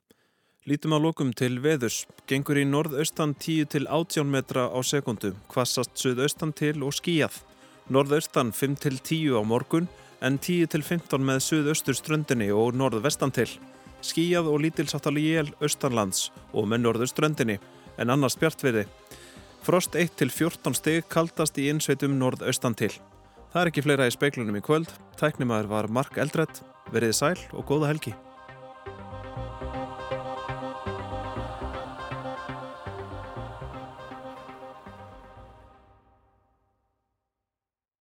Lítum 0.69 0.93
að 0.93 1.07
lókum 1.07 1.31
til 1.33 1.63
veðurs. 1.65 2.03
Gengur 2.29 2.59
í 2.61 2.67
norðaustan 2.69 3.33
10 3.35 3.71
til 3.73 3.87
18 3.89 4.29
metra 4.29 4.67
á 4.69 4.79
sekundu, 4.85 5.33
kvassast 5.49 5.97
suðaustan 5.97 6.53
til 6.53 6.83
og 6.85 6.93
skíjað. 6.93 7.41
Norðaustan 7.89 8.53
5 8.53 8.77
til 8.83 8.99
10 9.01 9.41
á 9.41 9.43
morgun 9.49 9.89
en 10.21 10.37
10 10.37 10.69
til 10.69 10.85
15 10.85 11.25
með 11.25 11.41
suðaustur 11.47 11.97
ströndinni 11.97 12.51
og 12.53 12.77
norðvestan 12.77 13.33
til. 13.33 13.49
Skíjað 14.05 14.53
og 14.53 14.61
lítilsáttal 14.67 15.17
í 15.17 15.25
jél 15.31 15.49
austanlands 15.65 16.29
og 16.53 16.69
með 16.69 16.85
norðuströndinni 16.85 17.57
en 17.97 18.13
annars 18.13 18.37
bjartviði. 18.37 18.85
Frost 19.68 19.92
1-14 20.00 20.72
stig 20.78 21.11
kaldast 21.12 21.59
í 21.61 21.66
innsveitum 21.68 22.14
norð-austan 22.16 22.72
til. 22.72 22.88
Það 23.52 23.61
er 23.61 23.68
ekki 23.68 23.83
fleira 23.85 24.07
í 24.09 24.14
speiklunum 24.14 24.57
í 24.57 24.62
kvöld. 24.64 24.94
Tæknimaður 25.20 25.68
var 25.74 25.88
Mark 25.92 26.16
Eldredd. 26.16 26.62
Verið 26.94 27.12
sæl 27.18 27.37
og 27.52 27.68
góða 27.68 27.90
helgi. 27.92 28.14